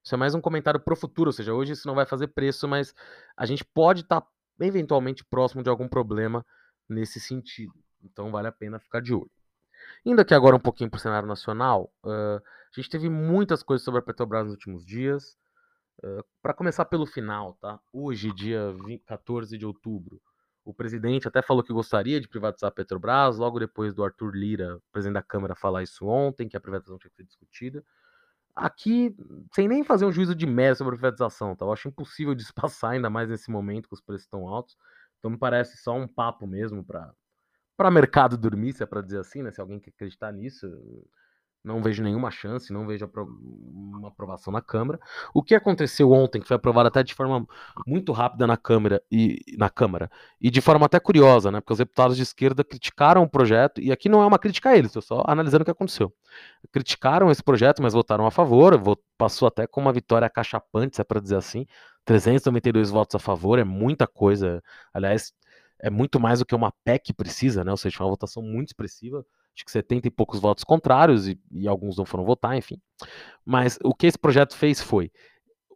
isso 0.04 0.14
é 0.14 0.18
mais 0.18 0.36
um 0.36 0.42
comentário 0.42 0.80
pro 0.80 0.96
futuro, 0.96 1.30
ou 1.30 1.34
seja, 1.34 1.54
hoje 1.54 1.74
isso 1.74 1.88
não 1.88 1.96
vai 1.96 2.06
fazer 2.06 2.28
preço, 2.28 2.68
mas 2.68 2.94
a 3.36 3.46
gente 3.46 3.66
pode 3.66 4.02
estar 4.02 4.22
tá 4.22 4.28
eventualmente 4.60 5.26
próximo 5.26 5.64
de 5.64 5.70
algum 5.70 5.88
problema 5.88 6.46
nesse 6.88 7.20
sentido. 7.20 7.74
Então, 8.04 8.32
vale 8.32 8.48
a 8.48 8.52
pena 8.52 8.80
ficar 8.80 9.02
de 9.02 9.14
olho. 9.14 9.32
Indo 10.06 10.22
aqui 10.22 10.34
agora 10.34 10.56
um 10.56 10.60
pouquinho 10.60 10.90
para 10.90 10.98
o 10.98 11.02
cenário 11.02 11.28
nacional, 11.28 11.92
uh, 12.04 12.38
a 12.38 12.76
gente 12.76 12.90
teve 12.90 13.10
muitas 13.10 13.64
coisas 13.64 13.84
sobre 13.84 14.00
a 14.00 14.04
Petrobras 14.04 14.44
nos 14.44 14.54
últimos 14.54 14.86
dias. 14.86 15.38
Para 16.42 16.54
começar 16.54 16.86
pelo 16.86 17.06
final, 17.06 17.54
tá? 17.56 17.80
Hoje, 17.92 18.34
dia 18.34 18.74
20, 18.86 19.04
14 19.06 19.58
de 19.58 19.66
outubro, 19.66 20.22
o 20.66 20.74
presidente 20.74 21.28
até 21.28 21.42
falou 21.42 21.64
que 21.64 21.74
gostaria 21.74 22.20
de 22.22 22.28
privatizar 22.28 22.70
a 22.70 22.72
Petrobras, 22.72 23.38
logo 23.38 23.60
depois 23.60 23.94
do 23.94 24.04
Arthur 24.04 24.34
Lira, 24.34 24.80
presidente 24.92 25.16
da 25.16 25.24
Câmara, 25.24 25.56
falar 25.56 25.84
isso 25.84 26.06
ontem, 26.06 26.48
que 26.48 26.56
a 26.56 26.60
privatização 26.60 26.98
tinha 26.98 27.10
que 27.10 27.18
ser 27.18 27.26
discutida. 27.26 27.84
Aqui, 28.56 29.16
sem 29.54 29.68
nem 29.68 29.84
fazer 29.84 30.06
um 30.06 30.12
juízo 30.12 30.36
de 30.36 30.46
mérito 30.46 30.80
sobre 30.80 30.96
a 30.96 30.98
privatização, 30.98 31.56
tá? 31.56 31.66
Eu 31.66 31.74
acho 31.74 31.88
impossível 31.88 32.36
de 32.36 32.46
passar, 32.54 32.92
ainda 32.92 33.10
mais 33.10 33.30
nesse 33.30 33.52
momento 33.52 33.88
que 33.88 33.96
os 33.96 34.02
preços 34.02 34.26
estão 34.26 34.48
altos. 34.48 34.78
Então 35.20 35.32
me 35.32 35.38
parece 35.38 35.78
só 35.78 35.94
um 35.96 36.08
papo 36.08 36.48
mesmo 36.48 36.84
para 36.84 37.14
para 37.76 37.90
mercado 37.90 38.38
dormir, 38.38 38.74
se 38.74 38.84
é 38.84 38.86
para 38.86 39.02
dizer 39.02 39.20
assim, 39.20 39.42
né? 39.42 39.52
Se 39.52 39.60
alguém 39.60 39.80
quer 39.80 39.90
acreditar 39.90 40.32
nisso, 40.32 40.68
não 41.64 41.82
vejo 41.82 42.04
nenhuma 42.04 42.30
chance, 42.30 42.74
não 42.74 42.86
vejo 42.86 43.10
uma 43.46 44.10
aprovação 44.10 44.52
na 44.52 44.62
Câmara. 44.62 45.00
O 45.34 45.42
que 45.42 45.56
aconteceu 45.56 46.12
ontem, 46.12 46.42
que 46.42 46.48
foi 46.48 46.58
aprovado 46.58 46.88
até 46.90 47.02
de 47.02 47.14
forma 47.14 47.48
muito 47.88 48.12
rápida 48.12 48.46
na 48.46 48.58
Câmara 48.58 49.02
e 49.10 49.40
na 49.58 49.70
Câmara, 49.70 50.12
e 50.42 50.52
de 50.52 50.60
forma 50.60 50.86
até 50.86 51.00
curiosa, 51.00 51.52
né? 51.52 51.62
Porque 51.62 51.74
os 51.74 51.80
deputados 51.80 52.18
de 52.18 52.24
esquerda 52.24 52.64
criticaram 52.64 53.24
o 53.24 53.30
projeto, 53.30 53.80
e 53.80 53.92
aqui 53.92 54.10
não 54.10 54.22
é 54.22 54.26
uma 54.26 54.38
crítica 54.38 54.72
a 54.72 54.78
eles, 54.78 54.90
estou 54.90 55.02
só 55.02 55.24
analisando 55.26 55.62
o 55.62 55.66
que 55.66 55.72
aconteceu. 55.72 56.14
Criticaram 56.72 57.32
esse 57.32 57.42
projeto, 57.42 57.82
mas 57.82 57.94
votaram 57.94 58.26
a 58.26 58.32
favor, 58.32 58.82
passou 59.18 59.48
até 59.48 59.66
com 59.66 59.80
uma 59.80 59.94
vitória 59.94 60.30
cachapante, 60.30 60.98
se 60.98 61.02
é 61.02 61.06
para 61.06 61.22
dizer 61.22 61.38
assim. 61.38 61.66
392 62.06 62.90
votos 62.90 63.16
a 63.16 63.20
favor, 63.20 63.58
é 63.58 63.64
muita 63.64 64.06
coisa. 64.06 64.62
Aliás, 64.94 65.34
é 65.80 65.90
muito 65.90 66.20
mais 66.20 66.40
do 66.40 66.46
que 66.46 66.56
uma 66.56 66.74
PEC 66.84 67.14
precisa, 67.14 67.64
né? 67.64 67.72
Ou 67.72 67.78
seja, 67.78 68.04
uma 68.04 68.10
votação 68.10 68.44
muito 68.44 68.70
expressiva 68.70 69.26
acho 69.56 69.66
que 69.66 69.72
70 69.72 70.08
e 70.08 70.12
poucos 70.12 70.40
votos 70.40 70.64
contrários 70.64 71.28
e, 71.28 71.40
e, 71.52 71.68
alguns 71.68 71.98
não 71.98 72.06
foram 72.06 72.26
votar, 72.26 72.58
enfim. 72.58 72.82
Mas 73.46 73.78
o 73.84 73.94
que 73.94 74.08
esse 74.08 74.18
projeto 74.18 74.56
fez 74.56 74.82
foi, 74.82 75.12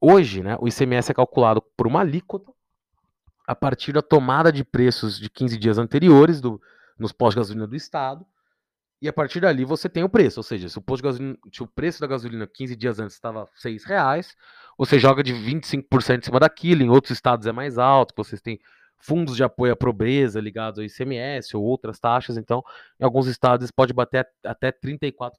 hoje, 0.01 0.41
né, 0.41 0.57
o 0.60 0.67
ICMS 0.67 1.12
é 1.12 1.13
calculado 1.13 1.62
por 1.75 1.88
uma 1.88 2.01
alíquota 2.01 2.51
a 3.48 3.55
partir 3.55 3.93
da 3.93 4.01
tomada 4.01 4.51
de 4.51 4.63
preços 4.63 5.19
de 5.19 5.29
15 5.29 5.57
dias 5.57 5.77
anteriores 5.77 6.41
do, 6.41 6.62
nos 7.00 7.12
postos 7.12 7.36
de 7.36 7.39
gasolina 7.39 7.67
do 7.67 7.75
estado, 7.75 8.25
e 9.01 9.07
a 9.07 9.13
partir 9.13 9.39
dali 9.39 9.63
você 9.63 9.88
tem 9.88 10.03
o 10.03 10.10
preço, 10.10 10.39
ou 10.39 10.43
seja, 10.43 10.67
se 10.67 10.77
o, 10.77 10.81
posto 10.81 11.03
de 11.03 11.07
gasolina, 11.07 11.38
se 11.53 11.62
o 11.62 11.67
preço 11.67 12.01
da 12.01 12.07
gasolina 12.07 12.48
15 12.48 12.75
dias 12.75 13.00
antes 13.00 13.15
estava 13.15 13.48
R$ 13.63 13.77
reais, 13.86 14.36
você 14.77 14.98
joga 14.98 15.22
de 15.22 15.34
25% 15.34 16.19
em 16.19 16.25
cima 16.25 16.39
daquilo, 16.39 16.81
em 16.81 16.89
outros 16.89 17.12
estados 17.12 17.46
é 17.46 17.51
mais 17.51 17.77
alto, 17.77 18.13
vocês 18.17 18.41
têm 18.41 18.60
fundos 18.99 19.35
de 19.35 19.43
apoio 19.43 19.73
à 19.73 19.75
pobreza 19.75 20.39
ligados 20.39 20.79
ao 20.79 20.85
ICMS 20.85 21.55
ou 21.55 21.63
outras 21.63 21.99
taxas, 21.99 22.37
então, 22.37 22.63
em 22.99 23.03
alguns 23.03 23.27
estados 23.27 23.71
pode 23.71 23.93
bater 23.93 24.27
até 24.43 24.71
34%. 24.71 25.31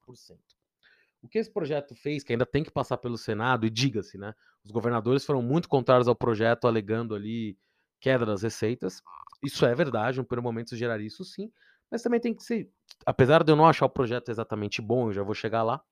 O 1.20 1.28
que 1.28 1.38
esse 1.38 1.52
projeto 1.52 1.94
fez, 1.94 2.22
que 2.22 2.32
ainda 2.32 2.46
tem 2.46 2.62
que 2.62 2.70
passar 2.70 2.96
pelo 2.98 3.18
Senado, 3.18 3.66
e 3.66 3.70
diga-se, 3.70 4.16
né? 4.16 4.34
Os 4.64 4.70
governadores 4.70 5.24
foram 5.24 5.42
muito 5.42 5.68
contrários 5.68 6.06
ao 6.06 6.14
projeto, 6.14 6.66
alegando 6.66 7.14
ali 7.14 7.58
queda 8.00 8.24
das 8.24 8.42
receitas. 8.42 9.02
Isso 9.42 9.66
é 9.66 9.74
verdade, 9.74 10.18
no 10.18 10.24
primeiro 10.24 10.44
momento 10.44 10.76
geraria 10.76 11.06
isso 11.06 11.24
sim, 11.24 11.50
mas 11.90 12.02
também 12.02 12.20
tem 12.20 12.34
que 12.34 12.42
ser, 12.42 12.70
apesar 13.04 13.42
de 13.42 13.50
eu 13.50 13.56
não 13.56 13.66
achar 13.66 13.86
o 13.86 13.90
projeto 13.90 14.30
exatamente 14.30 14.80
bom, 14.82 15.08
eu 15.08 15.12
já 15.12 15.22
vou 15.22 15.34
chegar 15.34 15.62
lá, 15.62 15.82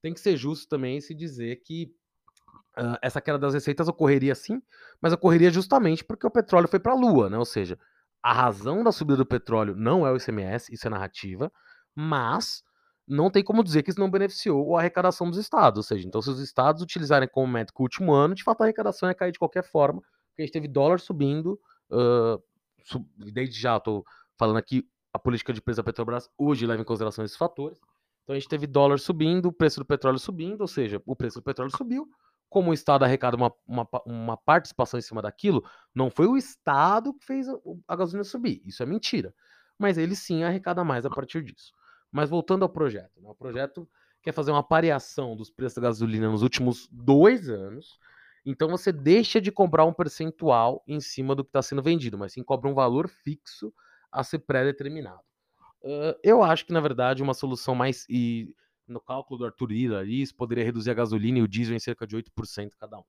tem 0.00 0.12
que 0.12 0.20
ser 0.20 0.36
justo 0.36 0.68
também 0.68 1.00
se 1.00 1.14
dizer 1.14 1.56
que 1.62 1.94
Uh, 2.76 2.98
essa 3.00 3.20
queda 3.20 3.38
das 3.38 3.54
receitas 3.54 3.86
ocorreria 3.86 4.34
sim, 4.34 4.60
mas 5.00 5.12
ocorreria 5.12 5.50
justamente 5.50 6.04
porque 6.04 6.26
o 6.26 6.30
petróleo 6.30 6.66
foi 6.66 6.80
para 6.80 6.92
a 6.92 6.96
lua, 6.96 7.30
né? 7.30 7.38
Ou 7.38 7.44
seja, 7.44 7.78
a 8.22 8.32
razão 8.32 8.82
da 8.82 8.90
subida 8.90 9.18
do 9.18 9.26
petróleo 9.26 9.76
não 9.76 10.06
é 10.06 10.10
o 10.10 10.16
ICMS, 10.16 10.74
isso 10.74 10.86
é 10.86 10.90
narrativa, 10.90 11.52
mas 11.94 12.64
não 13.06 13.30
tem 13.30 13.44
como 13.44 13.62
dizer 13.62 13.82
que 13.82 13.90
isso 13.90 14.00
não 14.00 14.10
beneficiou 14.10 14.76
a 14.76 14.80
arrecadação 14.80 15.28
dos 15.28 15.38
estados. 15.38 15.76
Ou 15.76 15.82
seja, 15.82 16.06
então 16.06 16.22
se 16.22 16.30
os 16.30 16.40
estados 16.40 16.82
utilizarem 16.82 17.28
como 17.28 17.46
método 17.46 17.78
o 17.78 17.82
último 17.82 18.12
ano, 18.12 18.34
de 18.34 18.42
fato 18.42 18.62
a 18.62 18.64
arrecadação 18.64 19.08
ia 19.08 19.14
cair 19.14 19.32
de 19.32 19.38
qualquer 19.38 19.62
forma, 19.62 20.00
porque 20.00 20.42
a 20.42 20.44
gente 20.44 20.52
teve 20.52 20.66
dólar 20.66 20.98
subindo, 21.00 21.60
uh, 21.90 22.42
sub... 22.84 23.06
desde 23.16 23.60
já 23.60 23.76
estou 23.76 24.04
falando 24.38 24.56
aqui, 24.56 24.88
a 25.12 25.18
política 25.18 25.52
de 25.52 25.60
preço 25.60 25.76
da 25.76 25.84
Petrobras 25.84 26.28
hoje 26.36 26.66
leva 26.66 26.82
em 26.82 26.84
consideração 26.84 27.24
esses 27.24 27.36
fatores. 27.36 27.78
Então 28.24 28.34
a 28.34 28.38
gente 28.38 28.48
teve 28.48 28.66
dólar 28.66 28.98
subindo, 28.98 29.46
o 29.46 29.52
preço 29.52 29.80
do 29.80 29.86
petróleo 29.86 30.18
subindo, 30.18 30.62
ou 30.62 30.66
seja, 30.66 31.00
o 31.06 31.14
preço 31.14 31.38
do 31.38 31.42
petróleo 31.42 31.70
subiu, 31.70 32.08
como 32.54 32.70
o 32.70 32.72
Estado 32.72 33.04
arrecada 33.04 33.36
uma, 33.36 33.52
uma, 33.66 33.88
uma, 34.06 34.36
participação 34.36 34.96
em 34.96 35.02
cima 35.02 35.20
daquilo, 35.20 35.68
não 35.92 36.08
foi 36.08 36.28
o 36.28 36.36
Estado 36.36 37.12
que 37.12 37.26
fez 37.26 37.48
a, 37.88 37.96
gasolina 37.96 38.22
subir. 38.22 38.62
Isso 38.64 38.80
é 38.80 38.86
mentira. 38.86 39.34
Mas 39.76 39.98
ele 39.98 40.14
sim 40.14 40.44
arrecada 40.44 40.84
mais 40.84 41.04
a 41.04 41.10
partir 41.10 41.42
disso. 41.42 41.72
Mas 42.12 42.30
voltando 42.30 42.62
ao 42.62 42.68
projeto, 42.68 43.20
né? 43.20 43.28
o 43.28 43.34
projeto 43.34 43.88
quer 44.22 44.30
fazer 44.30 44.52
uma 44.52 44.62
pareação 44.62 45.34
dos 45.34 45.50
preços 45.50 45.74
da 45.74 45.88
gasolina 45.88 46.30
nos 46.30 46.42
últimos 46.42 46.88
dois 46.92 47.48
anos. 47.48 47.98
Então 48.46 48.68
você 48.68 48.92
deixa 48.92 49.40
de 49.40 49.50
cobrar 49.50 49.84
um 49.84 49.92
percentual 49.92 50.80
em 50.86 51.00
cima 51.00 51.34
do 51.34 51.42
que 51.42 51.48
está 51.48 51.60
sendo 51.60 51.82
vendido, 51.82 52.16
mas 52.16 52.34
sim 52.34 52.44
cobra 52.44 52.70
um 52.70 52.74
valor 52.74 53.08
fixo 53.08 53.74
a 54.12 54.22
ser 54.22 54.38
pré-determinado. 54.38 55.24
Uh, 55.82 56.14
eu 56.22 56.40
acho 56.40 56.64
que, 56.64 56.72
na 56.72 56.80
verdade, 56.80 57.20
uma 57.20 57.34
solução 57.34 57.74
mais. 57.74 58.06
E 58.08 58.54
no 58.86 59.00
cálculo 59.00 59.38
do 59.38 59.46
Arthur 59.46 59.72
Ira, 59.72 60.04
isso 60.04 60.34
poderia 60.34 60.64
reduzir 60.64 60.90
a 60.90 60.94
gasolina 60.94 61.38
e 61.38 61.42
o 61.42 61.48
diesel 61.48 61.74
em 61.74 61.78
cerca 61.78 62.06
de 62.06 62.16
8% 62.16 62.70
cada 62.78 62.98
um. 62.98 63.04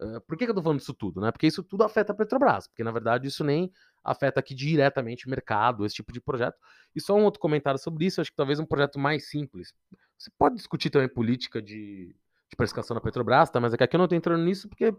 Uh, 0.00 0.20
por 0.22 0.36
que, 0.36 0.44
eu 0.44 0.54
tô 0.54 0.62
falando 0.62 0.78
disso 0.78 0.94
tudo? 0.94 1.20
Né? 1.20 1.30
Porque 1.30 1.46
isso 1.46 1.62
tudo 1.62 1.84
afeta 1.84 2.12
a 2.12 2.14
Petrobras, 2.14 2.66
porque 2.66 2.82
na 2.82 2.90
verdade 2.90 3.28
isso 3.28 3.44
nem 3.44 3.70
afeta 4.02 4.40
aqui 4.40 4.54
diretamente 4.54 5.26
o 5.26 5.30
mercado, 5.30 5.84
esse 5.84 5.94
tipo 5.94 6.12
de 6.12 6.20
projeto. 6.20 6.56
E 6.94 7.00
só 7.00 7.14
um 7.14 7.24
outro 7.24 7.40
comentário 7.40 7.78
sobre 7.78 8.06
isso, 8.06 8.20
acho 8.20 8.30
que 8.30 8.36
talvez 8.36 8.58
um 8.58 8.66
projeto 8.66 8.98
mais 8.98 9.28
simples. 9.28 9.72
Você 10.18 10.30
pode 10.38 10.56
discutir 10.56 10.90
também 10.90 11.08
política 11.08 11.60
de, 11.60 12.14
de 12.48 12.56
precificação 12.56 12.94
da 12.94 13.00
Petrobras, 13.00 13.50
tá? 13.50 13.60
mas 13.60 13.74
é 13.74 13.76
que 13.76 13.84
aqui 13.84 13.96
eu 13.96 13.98
não 13.98 14.08
tô 14.08 14.14
entrando 14.14 14.42
nisso 14.42 14.68
porque 14.68 14.94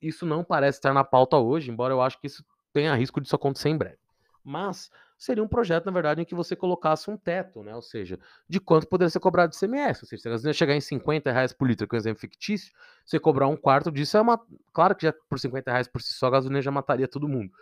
isso 0.00 0.24
não 0.24 0.42
parece 0.42 0.78
estar 0.78 0.92
na 0.92 1.04
pauta 1.04 1.36
hoje, 1.36 1.70
embora 1.70 1.92
eu 1.92 2.00
acho 2.00 2.18
que 2.20 2.26
isso 2.26 2.44
tenha 2.72 2.94
risco 2.94 3.20
disso 3.20 3.36
acontecer 3.36 3.68
em 3.68 3.76
breve. 3.76 3.98
Mas 4.42 4.90
seria 5.20 5.44
um 5.44 5.48
projeto, 5.48 5.84
na 5.84 5.92
verdade, 5.92 6.22
em 6.22 6.24
que 6.24 6.34
você 6.34 6.56
colocasse 6.56 7.10
um 7.10 7.16
teto, 7.16 7.62
né? 7.62 7.74
Ou 7.76 7.82
seja, 7.82 8.18
de 8.48 8.58
quanto 8.58 8.88
poderia 8.88 9.10
ser 9.10 9.20
cobrado 9.20 9.52
de 9.52 9.58
CMS. 9.58 10.02
Ou 10.02 10.08
seja, 10.08 10.22
se 10.22 10.28
a 10.28 10.30
gasolina 10.30 10.54
chegar 10.54 10.74
em 10.74 10.80
50 10.80 11.30
reais 11.30 11.52
por 11.52 11.68
litro, 11.68 11.86
que 11.86 11.94
é 11.94 11.98
um 11.98 12.00
exemplo 12.00 12.20
fictício, 12.22 12.72
você 13.04 13.20
cobrar 13.20 13.46
um 13.46 13.56
quarto 13.56 13.92
disso 13.92 14.16
é 14.16 14.20
uma. 14.22 14.40
Claro 14.72 14.96
que 14.96 15.04
já 15.04 15.12
por 15.28 15.38
50 15.38 15.70
reais 15.70 15.86
por 15.86 16.00
si 16.00 16.14
só, 16.14 16.28
a 16.28 16.30
gasolina 16.30 16.62
já 16.62 16.70
mataria 16.70 17.06
todo 17.06 17.28
mundo. 17.28 17.52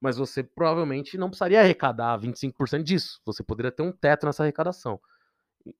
Mas 0.00 0.16
você 0.16 0.44
provavelmente 0.44 1.18
não 1.18 1.28
precisaria 1.28 1.60
arrecadar 1.60 2.16
25% 2.20 2.84
disso. 2.84 3.20
Você 3.24 3.42
poderia 3.42 3.72
ter 3.72 3.82
um 3.82 3.90
teto 3.90 4.24
nessa 4.24 4.44
arrecadação. 4.44 5.00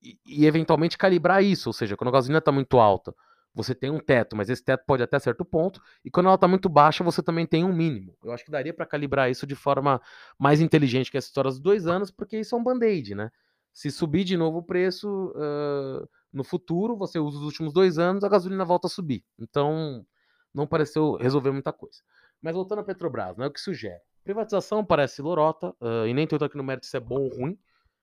E, 0.03 0.18
e 0.27 0.44
eventualmente 0.44 0.98
calibrar 0.98 1.40
isso. 1.40 1.68
Ou 1.68 1.72
seja, 1.72 1.96
quando 1.96 2.09
a 2.09 2.12
gasolina 2.14 2.40
está 2.40 2.51
muito 2.51 2.81
alta, 2.81 3.14
você 3.54 3.74
tem 3.74 3.90
um 3.90 3.98
teto, 3.98 4.37
mas 4.37 4.48
esse 4.48 4.62
teto 4.62 4.84
pode 4.87 5.02
até 5.02 5.18
certo 5.18 5.44
ponto, 5.44 5.80
e 6.04 6.11
quando 6.11 6.26
ela 6.26 6.37
está 6.37 6.46
muito 6.46 6.68
baixa, 6.68 7.02
você 7.02 7.22
também 7.22 7.46
tem 7.46 7.64
um 7.64 7.72
mínimo. 7.72 8.16
Eu 8.22 8.32
acho 8.32 8.44
que 8.44 8.50
daria 8.50 8.72
para 8.72 8.87
calibrar 8.87 9.30
isso 9.30 9.46
de 9.46 9.54
forma 9.54 10.00
mais 10.38 10.61
inteligente 10.61 11.11
que 11.11 11.16
essa 11.16 11.26
história 11.26 11.50
dos 11.50 11.61
dois 11.61 11.87
anos, 11.87 12.11
porque 12.11 12.38
isso 12.38 12.54
é 12.54 12.58
um 12.58 12.62
band-aid, 12.62 13.14
né? 13.14 13.30
Se 13.72 13.90
subir 13.90 14.24
de 14.24 14.37
novo 14.37 14.58
o 14.58 14.62
preço 14.62 15.32
uh, 15.37 16.08
no 16.32 16.44
futuro, 16.44 16.96
você 16.96 17.18
usa 17.18 17.38
os 17.38 17.44
últimos 17.44 17.72
dois 17.72 17.98
anos, 17.98 18.24
a 18.24 18.28
gasolina 18.28 18.64
volta 18.64 18.87
a 18.87 18.90
subir. 18.90 19.24
Então, 19.38 20.04
não 20.52 20.66
pareceu 20.66 21.16
resolver 21.16 21.50
muita 21.50 21.72
coisa. 21.72 21.98
Mas 22.40 22.54
voltando 22.54 22.80
à 22.80 22.84
Petrobras, 22.84 23.37
né, 23.37 23.46
o 23.46 23.50
que 23.50 23.61
sugere? 23.61 24.00
Privatização 24.24 24.84
parece 24.84 25.22
lorota, 25.22 25.74
uh, 25.80 26.06
e 26.06 26.14
nem 26.14 26.26
tanto 26.26 26.44
aqui 26.44 26.56
no 26.56 26.64
mérito 26.64 26.87
se 26.87 26.96
é 26.96 27.00
bom 27.00 27.22
ou 27.22 27.28
ruim. 27.28 27.58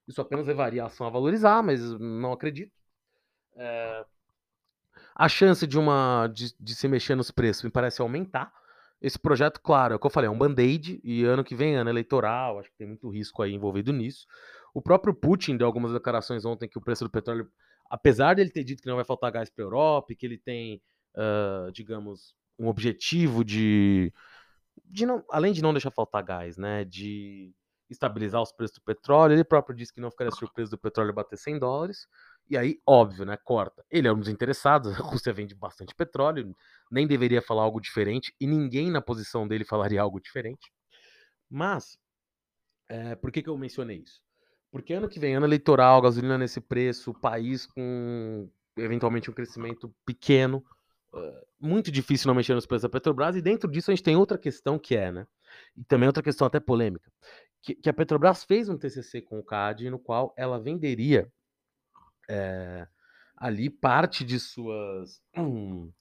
Isso 0.08 0.21
apenas 0.21 0.47
levaria 0.47 0.84
a 0.84 0.88
ação 0.88 1.08
a 1.08 1.10
valorizar, 1.10 1.63
mas 1.63 1.81
não 1.99 2.31
acredito. 2.31 2.71
É, 3.55 4.05
a 5.15 5.30
chance 5.30 5.65
de 5.65 5.80
uma 5.80 6.28
de, 6.28 6.54
de, 6.60 6.75
se 6.75 6.88
mexer 6.88 7.15
nos 7.15 7.32
preços 7.32 7.63
me 7.63 7.71
parece 7.71 8.01
aumentar. 8.01 8.51
Esse 9.01 9.17
projeto, 9.17 9.62
claro, 9.62 9.93
é 9.93 9.95
o 9.95 9.99
que 9.99 10.06
eu 10.06 10.12
falei, 10.12 10.28
é 10.28 10.32
um 10.32 10.38
band-aid, 10.38 10.99
e 11.04 11.23
ano 11.23 11.43
que 11.43 11.56
vem, 11.56 11.75
ano 11.75 11.89
eleitoral, 11.89 12.60
acho 12.60 12.69
que 12.69 12.78
tem 12.78 12.88
muito 12.88 13.10
risco 13.10 13.41
aí 13.41 13.54
envolvido 13.54 13.93
nisso. 13.93 14.25
O 14.73 14.82
próprio 14.82 15.13
Putin 15.13 15.58
deu 15.58 15.67
algumas 15.67 15.93
declarações 15.93 16.43
ontem 16.43 16.67
que 16.67 16.78
o 16.78 16.82
preço 16.82 17.04
do 17.04 17.10
petróleo, 17.10 17.49
apesar 17.89 18.36
dele 18.36 18.49
ter 18.49 18.63
dito 18.63 18.82
que 18.82 18.89
não 18.89 18.95
vai 18.95 19.06
faltar 19.06 19.32
gás 19.32 19.49
para 19.49 19.63
a 19.63 19.67
Europa, 19.67 20.13
que 20.17 20.25
ele 20.25 20.38
tem, 20.38 20.82
uh, 21.15 21.71
digamos, 21.71 22.36
um 22.58 22.67
objetivo 22.67 23.43
de, 23.43 24.12
de 24.86 25.06
não, 25.06 25.23
além 25.30 25.54
de 25.54 25.62
não 25.62 25.73
deixar 25.73 25.91
faltar 25.91 26.23
gás, 26.23 26.58
né, 26.58 26.84
de 26.84 27.54
estabilizar 27.89 28.41
os 28.41 28.51
preços 28.51 28.78
do 28.78 28.82
petróleo, 28.82 29.34
ele 29.34 29.43
próprio 29.43 29.75
disse 29.75 29.93
que 29.93 30.01
não 30.01 30.10
ficaria 30.10 30.32
surpreso 30.32 30.71
do 30.71 30.78
petróleo 30.78 31.13
bater 31.13 31.38
100 31.38 31.60
dólares. 31.60 32.08
E 32.49 32.58
aí, 32.58 32.79
óbvio, 32.86 33.25
né? 33.25 33.38
Corta. 33.43 33.84
Ele 33.89 34.08
é 34.08 34.13
um 34.13 34.19
dos 34.19 34.29
interessados, 34.29 34.91
a 34.99 35.03
Rússia 35.03 35.34
vende 35.34 35.55
bastante 35.55 35.95
petróleo, 35.95 36.55
nem 36.91 37.08
deveria 37.08 37.41
falar 37.41 37.63
algo 37.63 37.81
diferente, 37.81 38.34
e 38.39 38.45
ninguém 38.45 38.91
na 38.91 39.01
posição 39.01 39.47
dele 39.47 39.65
falaria 39.65 40.01
algo 40.01 40.19
diferente. 40.19 40.71
Mas, 41.49 41.97
é, 42.89 43.15
por 43.15 43.31
que, 43.31 43.41
que 43.41 43.49
eu 43.49 43.58
mencionei 43.58 43.97
isso? 43.97 44.21
Porque 44.71 44.93
ano 44.93 45.08
que 45.08 45.19
vem, 45.19 45.36
ano 45.36 45.45
eleitoral, 45.45 46.01
gasolina 46.01 46.38
nesse 46.38 46.60
preço, 46.60 47.13
país 47.13 47.65
com 47.65 48.49
eventualmente 48.77 49.31
um 49.31 49.34
crescimento 49.34 49.93
pequeno, 50.05 50.63
muito 51.60 51.91
difícil 51.91 52.27
não 52.27 52.36
mexer 52.36 52.53
nos 52.53 52.65
preços 52.65 52.84
da 52.84 52.89
Petrobras, 52.89 53.36
e 53.36 53.41
dentro 53.41 53.69
disso 53.69 53.89
a 53.89 53.95
gente 53.95 54.03
tem 54.03 54.15
outra 54.15 54.38
questão 54.38 54.77
que 54.77 54.95
é, 54.95 55.12
né? 55.12 55.25
E 55.75 55.84
também 55.86 56.08
outra 56.08 56.21
questão 56.21 56.45
até 56.45 56.60
polêmica, 56.60 57.10
que, 57.62 57.75
que 57.75 57.89
a 57.89 57.93
Petrobras 57.93 58.43
fez 58.43 58.69
um 58.69 58.77
TCC 58.77 59.21
com 59.21 59.39
o 59.39 59.43
CAD, 59.43 59.89
no 59.89 59.97
qual 59.97 60.34
ela 60.38 60.60
venderia 60.60 61.31
é, 62.29 62.88
ali 63.38 63.69
parte 63.69 64.23
de 64.23 64.39
suas 64.39 65.21
hum, 65.38 65.91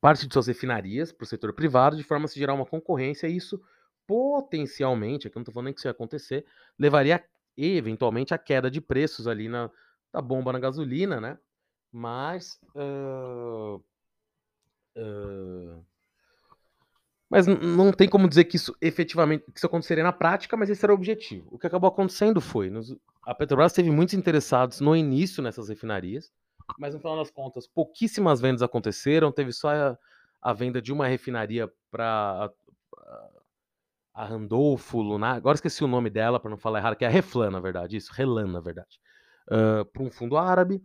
parte 0.00 0.26
de 0.26 0.32
suas 0.32 0.46
refinarias 0.46 1.12
para 1.12 1.24
o 1.24 1.26
setor 1.28 1.52
privado, 1.54 1.96
de 1.96 2.02
forma 2.02 2.24
a 2.24 2.28
se 2.28 2.38
gerar 2.38 2.54
uma 2.54 2.66
concorrência, 2.66 3.28
e 3.28 3.36
isso 3.36 3.60
potencialmente, 4.06 5.26
aqui 5.26 5.36
não 5.36 5.42
estou 5.42 5.54
falando 5.54 5.66
nem 5.66 5.74
que 5.74 5.80
isso 5.80 5.86
ia 5.86 5.92
acontecer, 5.92 6.44
levaria 6.78 7.24
eventualmente 7.56 8.34
a 8.34 8.38
queda 8.38 8.70
de 8.70 8.80
preços 8.80 9.26
ali 9.26 9.48
na 9.48 9.70
da 10.12 10.20
bomba 10.20 10.52
na 10.52 10.58
gasolina, 10.58 11.20
né? 11.20 11.38
Mas. 11.90 12.60
Uh, 12.74 13.82
uh, 14.96 15.84
mas 17.32 17.46
não 17.46 17.90
tem 17.92 18.06
como 18.06 18.28
dizer 18.28 18.44
que 18.44 18.56
isso 18.56 18.76
efetivamente 18.78 19.42
que 19.50 19.56
isso 19.56 19.64
aconteceria 19.64 20.04
na 20.04 20.12
prática, 20.12 20.54
mas 20.54 20.68
esse 20.68 20.84
era 20.84 20.92
o 20.92 20.94
objetivo. 20.94 21.48
O 21.50 21.58
que 21.58 21.66
acabou 21.66 21.88
acontecendo 21.88 22.42
foi, 22.42 22.68
nos, 22.68 22.94
a 23.22 23.34
Petrobras 23.34 23.72
teve 23.72 23.90
muitos 23.90 24.12
interessados 24.12 24.80
no 24.80 24.94
início 24.94 25.42
nessas 25.42 25.70
refinarias, 25.70 26.30
mas 26.78 26.92
no 26.92 27.00
final 27.00 27.16
das 27.16 27.30
contas, 27.30 27.66
pouquíssimas 27.66 28.38
vendas 28.38 28.60
aconteceram, 28.60 29.32
teve 29.32 29.50
só 29.50 29.70
a, 29.70 29.98
a 30.42 30.52
venda 30.52 30.82
de 30.82 30.92
uma 30.92 31.06
refinaria 31.06 31.72
para 31.90 32.50
a, 34.12 34.24
Randolfo 34.26 35.00
Lunar, 35.00 35.36
agora 35.36 35.54
esqueci 35.54 35.82
o 35.82 35.88
nome 35.88 36.10
dela 36.10 36.38
para 36.38 36.50
não 36.50 36.58
falar 36.58 36.80
errado, 36.80 36.96
que 36.96 37.04
é 37.06 37.08
a 37.08 37.10
Reflan, 37.10 37.50
na 37.50 37.60
verdade, 37.60 37.96
isso, 37.96 38.12
Relan, 38.12 38.48
na 38.48 38.60
verdade, 38.60 39.00
uh, 39.48 39.86
para 39.86 40.02
um 40.02 40.10
fundo 40.10 40.36
árabe. 40.36 40.84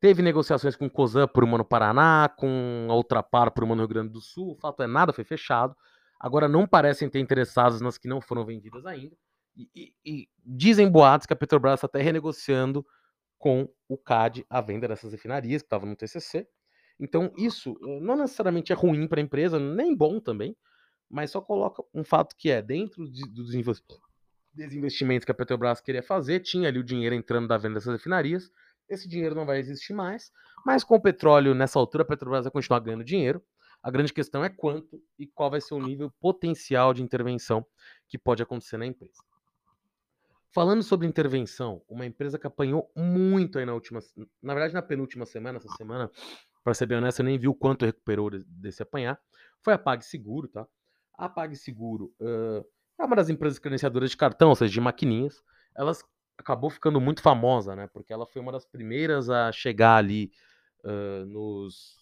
Teve 0.00 0.22
negociações 0.22 0.76
com 0.76 0.88
Cosan 0.88 1.26
por 1.26 1.42
uma 1.42 1.58
no 1.58 1.64
Paraná, 1.64 2.28
com 2.28 2.86
a 2.88 2.94
Ultrapar 2.94 3.50
por 3.52 3.64
uma 3.64 3.74
no 3.74 3.82
Rio 3.82 3.88
Grande 3.88 4.12
do 4.12 4.20
Sul. 4.20 4.52
O 4.52 4.56
fato 4.56 4.82
é, 4.82 4.86
nada 4.86 5.12
foi 5.12 5.24
fechado. 5.24 5.76
Agora 6.20 6.48
não 6.48 6.66
parecem 6.66 7.08
ter 7.08 7.18
interessados 7.18 7.80
nas 7.80 7.98
que 7.98 8.08
não 8.08 8.20
foram 8.20 8.44
vendidas 8.44 8.86
ainda. 8.86 9.16
E, 9.56 9.68
e, 9.74 9.94
e 10.04 10.28
dizem 10.44 10.88
boatos 10.88 11.26
que 11.26 11.32
a 11.32 11.36
Petrobras 11.36 11.74
está 11.74 11.86
até 11.86 12.00
renegociando 12.00 12.86
com 13.38 13.68
o 13.88 13.96
CAD 13.96 14.44
a 14.48 14.60
venda 14.60 14.86
dessas 14.86 15.12
refinarias 15.12 15.62
que 15.62 15.66
estavam 15.66 15.88
no 15.88 15.96
TCC. 15.96 16.46
Então, 16.98 17.32
isso 17.36 17.78
eh, 17.82 18.00
não 18.00 18.16
necessariamente 18.16 18.72
é 18.72 18.74
ruim 18.74 19.06
para 19.06 19.20
a 19.20 19.22
empresa, 19.22 19.58
nem 19.58 19.96
bom 19.96 20.20
também, 20.20 20.56
mas 21.08 21.30
só 21.30 21.40
coloca 21.40 21.82
um 21.94 22.04
fato 22.04 22.36
que 22.36 22.50
é 22.50 22.60
dentro 22.60 23.08
de, 23.08 23.22
dos 23.30 23.50
desinvestimentos 24.52 25.24
que 25.24 25.30
a 25.30 25.34
Petrobras 25.34 25.80
queria 25.80 26.02
fazer, 26.02 26.40
tinha 26.40 26.68
ali 26.68 26.78
o 26.78 26.84
dinheiro 26.84 27.14
entrando 27.14 27.46
da 27.46 27.56
venda 27.56 27.74
dessas 27.74 27.92
refinarias, 27.92 28.50
esse 28.88 29.08
dinheiro 29.08 29.34
não 29.34 29.46
vai 29.46 29.58
existir 29.58 29.92
mais, 29.92 30.32
mas 30.64 30.82
com 30.82 30.96
o 30.96 31.00
petróleo 31.00 31.54
nessa 31.54 31.78
altura, 31.78 32.02
a 32.02 32.06
Petrobras 32.06 32.44
vai 32.44 32.52
continuar 32.52 32.80
ganhando 32.80 33.04
dinheiro. 33.04 33.42
A 33.82 33.90
grande 33.90 34.12
questão 34.12 34.44
é 34.44 34.48
quanto 34.48 35.00
e 35.18 35.26
qual 35.26 35.50
vai 35.50 35.60
ser 35.60 35.74
o 35.74 35.80
nível 35.80 36.10
potencial 36.20 36.92
de 36.92 37.02
intervenção 37.02 37.64
que 38.08 38.18
pode 38.18 38.42
acontecer 38.42 38.76
na 38.76 38.86
empresa. 38.86 39.22
Falando 40.50 40.82
sobre 40.82 41.06
intervenção, 41.06 41.82
uma 41.88 42.04
empresa 42.06 42.38
que 42.38 42.46
apanhou 42.46 42.90
muito 42.96 43.58
aí 43.58 43.66
na 43.66 43.74
última, 43.74 44.00
na 44.42 44.54
verdade 44.54 44.74
na 44.74 44.82
penúltima 44.82 45.26
semana, 45.26 45.58
essa 45.58 45.68
semana, 45.76 46.10
para 46.64 46.74
ser 46.74 46.86
bem 46.86 46.98
honesto, 46.98 47.20
eu 47.20 47.24
nem 47.24 47.38
vi 47.38 47.46
o 47.46 47.54
quanto 47.54 47.84
recuperou 47.84 48.30
desse 48.46 48.82
apanhar, 48.82 49.20
foi 49.62 49.74
a 49.74 49.78
PagSeguro, 49.78 50.48
tá? 50.48 50.66
A 51.14 51.28
PagSeguro 51.28 52.12
uh, 52.20 52.64
é 52.98 53.04
uma 53.04 53.14
das 53.14 53.28
empresas 53.28 53.58
credenciadoras 53.58 54.10
de 54.10 54.16
cartão, 54.16 54.48
ou 54.48 54.56
seja, 54.56 54.72
de 54.72 54.80
maquininhas. 54.80 55.42
Elas 55.76 56.02
acabou 56.38 56.70
ficando 56.70 57.00
muito 57.00 57.20
famosa, 57.20 57.74
né? 57.74 57.88
Porque 57.88 58.12
ela 58.12 58.26
foi 58.26 58.40
uma 58.40 58.52
das 58.52 58.64
primeiras 58.64 59.28
a 59.28 59.50
chegar 59.52 59.96
ali 59.96 60.30
uh, 60.84 61.26
nos, 61.26 61.96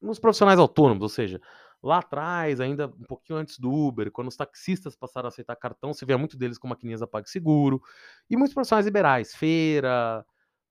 nos 0.00 0.18
profissionais 0.18 0.58
autônomos, 0.58 1.02
ou 1.02 1.08
seja, 1.08 1.40
lá 1.82 1.98
atrás, 1.98 2.60
ainda 2.60 2.86
um 2.86 3.04
pouquinho 3.04 3.38
antes 3.38 3.58
do 3.58 3.72
Uber, 3.72 4.10
quando 4.12 4.28
os 4.28 4.36
taxistas 4.36 4.94
passaram 4.94 5.26
a 5.26 5.28
aceitar 5.28 5.56
cartão, 5.56 5.92
você 5.92 6.04
via 6.04 6.18
muito 6.18 6.36
deles 6.36 6.58
com 6.58 6.68
maquininhas 6.68 7.02
a 7.02 7.06
PagSeguro, 7.06 7.82
e 8.30 8.36
muitos 8.36 8.54
profissionais 8.54 8.86
liberais, 8.86 9.34
feira, 9.34 10.24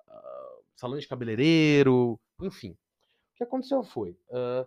uh, 0.07 0.63
salão 0.75 0.97
de 0.97 1.07
cabeleireiro, 1.07 2.19
enfim. 2.41 2.71
O 2.71 3.35
que 3.35 3.43
aconteceu 3.43 3.83
foi, 3.83 4.17
uh, 4.29 4.65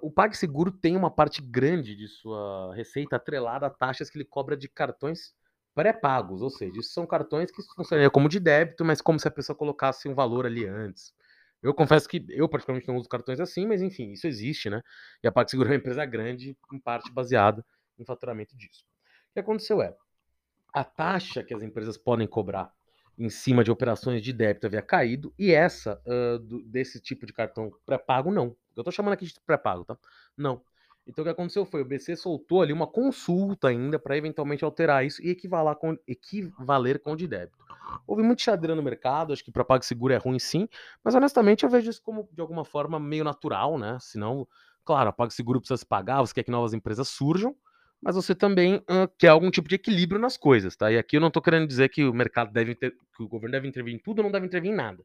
o 0.00 0.10
PagSeguro 0.10 0.72
tem 0.72 0.96
uma 0.96 1.10
parte 1.10 1.40
grande 1.40 1.94
de 1.94 2.08
sua 2.08 2.74
receita 2.74 3.16
atrelada 3.16 3.66
a 3.66 3.70
taxas 3.70 4.10
que 4.10 4.16
ele 4.16 4.24
cobra 4.24 4.56
de 4.56 4.68
cartões 4.68 5.34
pré-pagos, 5.78 6.42
ou 6.42 6.50
seja, 6.50 6.82
são 6.82 7.06
cartões 7.06 7.52
que 7.52 7.62
funcionariam 7.62 8.10
como 8.10 8.28
de 8.28 8.40
débito, 8.40 8.84
mas 8.84 9.00
como 9.00 9.16
se 9.16 9.28
a 9.28 9.30
pessoa 9.30 9.54
colocasse 9.54 10.08
um 10.08 10.14
valor 10.14 10.44
ali 10.44 10.66
antes. 10.66 11.14
Eu 11.62 11.72
confesso 11.72 12.08
que 12.08 12.26
eu 12.30 12.48
particularmente 12.48 12.88
não 12.88 12.96
uso 12.96 13.08
cartões 13.08 13.38
assim, 13.38 13.64
mas 13.64 13.80
enfim, 13.80 14.10
isso 14.10 14.26
existe, 14.26 14.68
né? 14.68 14.82
E 15.22 15.28
a 15.28 15.30
PagSeguro 15.30 15.68
é 15.68 15.72
uma 15.72 15.78
empresa 15.78 16.04
grande, 16.04 16.58
em 16.72 16.80
parte 16.80 17.12
baseada 17.12 17.64
em 17.96 18.04
faturamento 18.04 18.56
disso. 18.56 18.84
O 19.30 19.34
que 19.34 19.38
aconteceu 19.38 19.80
é, 19.80 19.94
a 20.74 20.82
taxa 20.82 21.44
que 21.44 21.54
as 21.54 21.62
empresas 21.62 21.96
podem 21.96 22.26
cobrar 22.26 22.72
em 23.16 23.30
cima 23.30 23.62
de 23.62 23.70
operações 23.70 24.20
de 24.20 24.32
débito 24.32 24.66
havia 24.66 24.82
caído, 24.82 25.32
e 25.38 25.52
essa 25.52 26.02
uh, 26.04 26.40
do, 26.40 26.60
desse 26.64 27.00
tipo 27.00 27.24
de 27.24 27.32
cartão 27.32 27.70
pré-pago 27.86 28.32
não. 28.32 28.56
Eu 28.74 28.80
estou 28.80 28.92
chamando 28.92 29.12
aqui 29.12 29.26
de 29.26 29.40
pré-pago, 29.46 29.84
tá? 29.84 29.96
Não. 30.36 30.60
Então 31.08 31.22
o 31.22 31.24
que 31.24 31.30
aconteceu 31.30 31.64
foi, 31.64 31.80
o 31.80 31.84
BC 31.86 32.16
soltou 32.16 32.60
ali 32.60 32.72
uma 32.72 32.86
consulta 32.86 33.68
ainda 33.68 33.98
para 33.98 34.16
eventualmente 34.16 34.62
alterar 34.62 35.06
isso 35.06 35.22
e 35.22 35.34
com, 35.80 35.96
equivaler 36.06 37.00
com 37.00 37.12
o 37.12 37.16
de 37.16 37.26
débito. 37.26 37.56
Houve 38.06 38.22
muito 38.22 38.42
xadrez 38.42 38.76
no 38.76 38.82
mercado, 38.82 39.32
acho 39.32 39.42
que 39.42 39.50
para 39.50 39.64
PagSeguro 39.64 40.12
é 40.12 40.18
ruim 40.18 40.38
sim, 40.38 40.68
mas 41.02 41.14
honestamente 41.14 41.64
eu 41.64 41.70
vejo 41.70 41.88
isso 41.88 42.02
como 42.02 42.28
de 42.30 42.40
alguma 42.42 42.62
forma 42.62 43.00
meio 43.00 43.24
natural, 43.24 43.78
né? 43.78 43.96
Senão, 44.00 44.46
claro, 44.84 45.08
a 45.08 45.12
PagSeguro 45.12 45.60
precisa 45.60 45.78
se 45.78 45.86
pagar, 45.86 46.20
você 46.20 46.34
quer 46.34 46.42
que 46.42 46.50
novas 46.50 46.74
empresas 46.74 47.08
surjam, 47.08 47.56
mas 48.02 48.14
você 48.14 48.34
também 48.34 48.76
uh, 48.76 49.08
quer 49.18 49.28
algum 49.28 49.50
tipo 49.50 49.66
de 49.66 49.76
equilíbrio 49.76 50.20
nas 50.20 50.36
coisas, 50.36 50.76
tá? 50.76 50.92
E 50.92 50.98
aqui 50.98 51.16
eu 51.16 51.20
não 51.22 51.28
estou 51.28 51.42
querendo 51.42 51.66
dizer 51.66 51.88
que 51.88 52.04
o 52.04 52.12
mercado 52.12 52.52
deve 52.52 52.74
ter, 52.74 52.94
que 53.16 53.22
o 53.22 53.28
governo 53.28 53.52
deve 53.52 53.66
intervir 53.66 53.94
em 53.94 53.98
tudo 53.98 54.18
ou 54.18 54.24
não 54.24 54.30
deve 54.30 54.44
intervir 54.44 54.70
em 54.70 54.74
nada. 54.74 55.02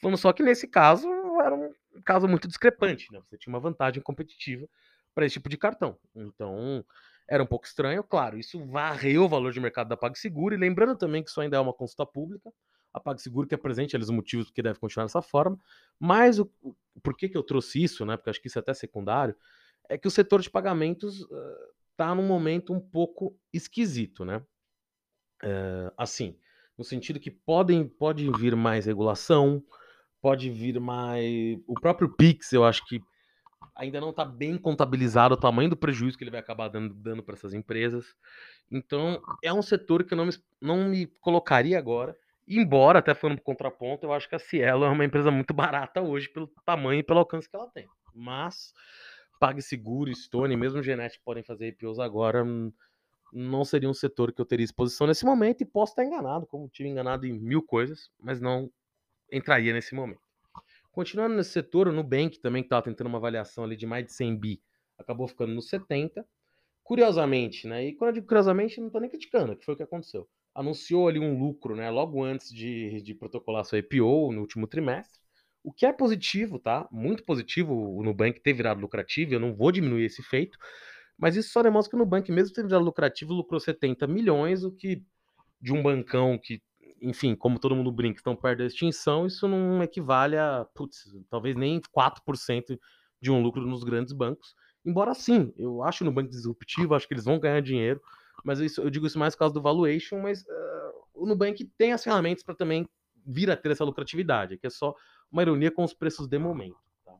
Falando 0.00 0.18
só 0.18 0.30
que 0.32 0.42
nesse 0.42 0.68
caso 0.68 1.08
era 1.40 1.54
um 1.54 1.72
caso 2.04 2.28
muito 2.28 2.46
discrepante, 2.46 3.10
né? 3.10 3.20
Você 3.24 3.38
tinha 3.38 3.52
uma 3.52 3.58
vantagem 3.58 4.02
competitiva 4.02 4.68
para 5.18 5.26
esse 5.26 5.32
tipo 5.32 5.48
de 5.48 5.56
cartão. 5.56 5.98
Então, 6.14 6.84
era 7.28 7.42
um 7.42 7.46
pouco 7.46 7.66
estranho, 7.66 8.04
claro, 8.04 8.38
isso 8.38 8.64
varreu 8.66 9.24
o 9.24 9.28
valor 9.28 9.50
de 9.50 9.58
mercado 9.58 9.88
da 9.88 9.96
PagSeguro, 9.96 10.54
e 10.54 10.56
lembrando 10.56 10.96
também 10.96 11.24
que 11.24 11.28
isso 11.28 11.40
ainda 11.40 11.56
é 11.56 11.60
uma 11.60 11.72
consulta 11.72 12.06
pública, 12.06 12.52
a 12.94 13.00
PagSeguro 13.00 13.48
que 13.48 13.52
é 13.52 13.58
presente, 13.58 13.96
eles 13.96 14.06
os 14.06 14.14
motivos 14.14 14.46
porque 14.46 14.62
deve 14.62 14.78
continuar 14.78 15.06
dessa 15.06 15.20
forma, 15.20 15.58
mas 15.98 16.38
o, 16.38 16.48
o, 16.62 16.72
por 17.02 17.16
que, 17.16 17.28
que 17.28 17.36
eu 17.36 17.42
trouxe 17.42 17.82
isso, 17.82 18.06
né, 18.06 18.16
porque 18.16 18.30
acho 18.30 18.40
que 18.40 18.46
isso 18.46 18.60
é 18.60 18.60
até 18.60 18.72
secundário, 18.72 19.34
é 19.88 19.98
que 19.98 20.06
o 20.06 20.10
setor 20.10 20.40
de 20.40 20.48
pagamentos 20.48 21.26
está 21.90 22.12
uh, 22.12 22.14
num 22.14 22.24
momento 22.24 22.72
um 22.72 22.78
pouco 22.78 23.36
esquisito, 23.52 24.24
né, 24.24 24.36
uh, 25.42 25.92
assim, 25.96 26.38
no 26.78 26.84
sentido 26.84 27.18
que 27.18 27.32
podem, 27.32 27.88
pode 27.88 28.30
vir 28.38 28.54
mais 28.54 28.86
regulação, 28.86 29.64
pode 30.20 30.48
vir 30.48 30.78
mais... 30.78 31.58
O 31.66 31.74
próprio 31.74 32.08
Pix, 32.08 32.52
eu 32.52 32.64
acho 32.64 32.86
que 32.86 33.02
ainda 33.78 34.00
não 34.00 34.10
está 34.10 34.24
bem 34.24 34.58
contabilizado 34.58 35.34
o 35.34 35.38
tamanho 35.38 35.70
do 35.70 35.76
prejuízo 35.76 36.18
que 36.18 36.24
ele 36.24 36.32
vai 36.32 36.40
acabar 36.40 36.68
dando, 36.68 36.92
dando 36.94 37.22
para 37.22 37.34
essas 37.34 37.54
empresas. 37.54 38.16
Então, 38.70 39.22
é 39.42 39.52
um 39.52 39.62
setor 39.62 40.04
que 40.04 40.12
eu 40.12 40.18
não 40.18 40.26
me, 40.26 40.32
não 40.60 40.88
me 40.88 41.06
colocaria 41.20 41.78
agora. 41.78 42.14
Embora, 42.46 42.98
até 42.98 43.14
falando 43.14 43.40
contraponto, 43.40 44.04
eu 44.04 44.12
acho 44.12 44.28
que 44.28 44.34
a 44.34 44.38
Cielo 44.38 44.84
é 44.84 44.88
uma 44.88 45.04
empresa 45.04 45.30
muito 45.30 45.54
barata 45.54 46.02
hoje 46.02 46.28
pelo 46.28 46.48
tamanho 46.64 47.00
e 47.00 47.04
pelo 47.04 47.20
alcance 47.20 47.48
que 47.48 47.54
ela 47.54 47.70
tem. 47.70 47.86
Mas, 48.12 48.72
PagSeguro, 49.38 50.12
Stone, 50.12 50.56
mesmo 50.56 50.82
Genetic 50.82 51.20
podem 51.24 51.44
fazer 51.44 51.68
IPOs 51.68 52.00
agora, 52.00 52.42
hum, 52.42 52.72
não 53.32 53.64
seria 53.64 53.88
um 53.88 53.94
setor 53.94 54.32
que 54.32 54.40
eu 54.40 54.46
teria 54.46 54.64
exposição 54.64 55.06
nesse 55.06 55.24
momento 55.24 55.60
e 55.60 55.66
posso 55.66 55.92
estar 55.92 56.04
enganado, 56.04 56.46
como 56.46 56.68
tive 56.68 56.88
enganado 56.88 57.26
em 57.26 57.32
mil 57.32 57.62
coisas, 57.62 58.10
mas 58.18 58.40
não 58.40 58.70
entraria 59.30 59.72
nesse 59.72 59.94
momento. 59.94 60.27
Continuando 60.98 61.36
nesse 61.36 61.50
setor, 61.50 61.86
o 61.86 61.92
Nubank 61.92 62.40
também 62.40 62.60
estava 62.60 62.82
tentando 62.82 63.06
uma 63.06 63.18
avaliação 63.18 63.62
ali 63.62 63.76
de 63.76 63.86
mais 63.86 64.04
de 64.04 64.12
100 64.12 64.36
bi, 64.36 64.60
acabou 64.98 65.28
ficando 65.28 65.54
nos 65.54 65.68
70. 65.68 66.26
Curiosamente, 66.82 67.68
né? 67.68 67.86
E 67.86 67.94
quando 67.94 68.08
eu 68.08 68.14
digo 68.14 68.26
curiosamente, 68.26 68.80
não 68.80 68.88
estou 68.88 69.00
nem 69.00 69.08
criticando, 69.08 69.56
que 69.56 69.64
foi 69.64 69.74
o 69.74 69.76
que 69.76 69.84
aconteceu. 69.84 70.28
Anunciou 70.52 71.06
ali 71.06 71.20
um 71.20 71.38
lucro, 71.38 71.76
né? 71.76 71.88
Logo 71.88 72.24
antes 72.24 72.52
de, 72.52 73.00
de 73.00 73.14
protocolar 73.14 73.64
sua 73.64 73.78
IPO 73.78 74.32
no 74.32 74.40
último 74.40 74.66
trimestre. 74.66 75.20
O 75.62 75.72
que 75.72 75.86
é 75.86 75.92
positivo, 75.92 76.58
tá? 76.58 76.88
Muito 76.90 77.24
positivo 77.24 77.72
o 77.72 78.02
Nubank 78.02 78.40
ter 78.40 78.52
virado 78.52 78.80
lucrativo. 78.80 79.32
Eu 79.32 79.38
não 79.38 79.54
vou 79.54 79.70
diminuir 79.70 80.04
esse 80.04 80.20
feito. 80.24 80.58
Mas 81.16 81.36
isso 81.36 81.50
só 81.50 81.62
demonstra 81.62 81.90
que 81.90 81.94
o 81.96 81.98
Nubank, 82.00 82.28
mesmo 82.32 82.52
ter 82.52 82.64
virado 82.64 82.84
lucrativo, 82.84 83.32
lucrou 83.32 83.60
70 83.60 84.04
milhões, 84.08 84.64
o 84.64 84.72
que 84.72 85.04
de 85.60 85.72
um 85.72 85.80
bancão 85.80 86.36
que 86.36 86.60
enfim, 87.00 87.34
como 87.34 87.58
todo 87.58 87.74
mundo 87.74 87.92
brinca, 87.92 88.18
estão 88.18 88.36
perto 88.36 88.58
da 88.58 88.66
extinção, 88.66 89.26
isso 89.26 89.46
não 89.46 89.82
equivale 89.82 90.36
a, 90.36 90.66
putz, 90.74 91.04
talvez 91.28 91.56
nem 91.56 91.80
4% 91.80 92.78
de 93.20 93.30
um 93.30 93.42
lucro 93.42 93.66
nos 93.66 93.84
grandes 93.84 94.12
bancos. 94.12 94.54
Embora 94.84 95.14
sim, 95.14 95.52
eu 95.56 95.82
acho 95.82 96.04
no 96.04 96.12
banco 96.12 96.30
disruptivo, 96.30 96.94
acho 96.94 97.06
que 97.06 97.14
eles 97.14 97.24
vão 97.24 97.38
ganhar 97.38 97.60
dinheiro, 97.60 98.00
mas 98.44 98.60
isso, 98.60 98.80
eu 98.80 98.90
digo 98.90 99.06
isso 99.06 99.18
mais 99.18 99.34
por 99.34 99.40
causa 99.40 99.54
do 99.54 99.62
valuation, 99.62 100.20
mas 100.20 100.42
uh, 100.42 100.92
o 101.14 101.26
Nubank 101.26 101.64
tem 101.76 101.92
as 101.92 102.02
ferramentas 102.02 102.42
para 102.42 102.54
também 102.54 102.88
vir 103.26 103.50
a 103.50 103.56
ter 103.56 103.70
essa 103.70 103.84
lucratividade, 103.84 104.56
que 104.56 104.66
é 104.66 104.70
só 104.70 104.94
uma 105.30 105.42
ironia 105.42 105.70
com 105.70 105.84
os 105.84 105.92
preços 105.92 106.26
de 106.26 106.38
momento, 106.38 106.78
tá? 107.04 107.12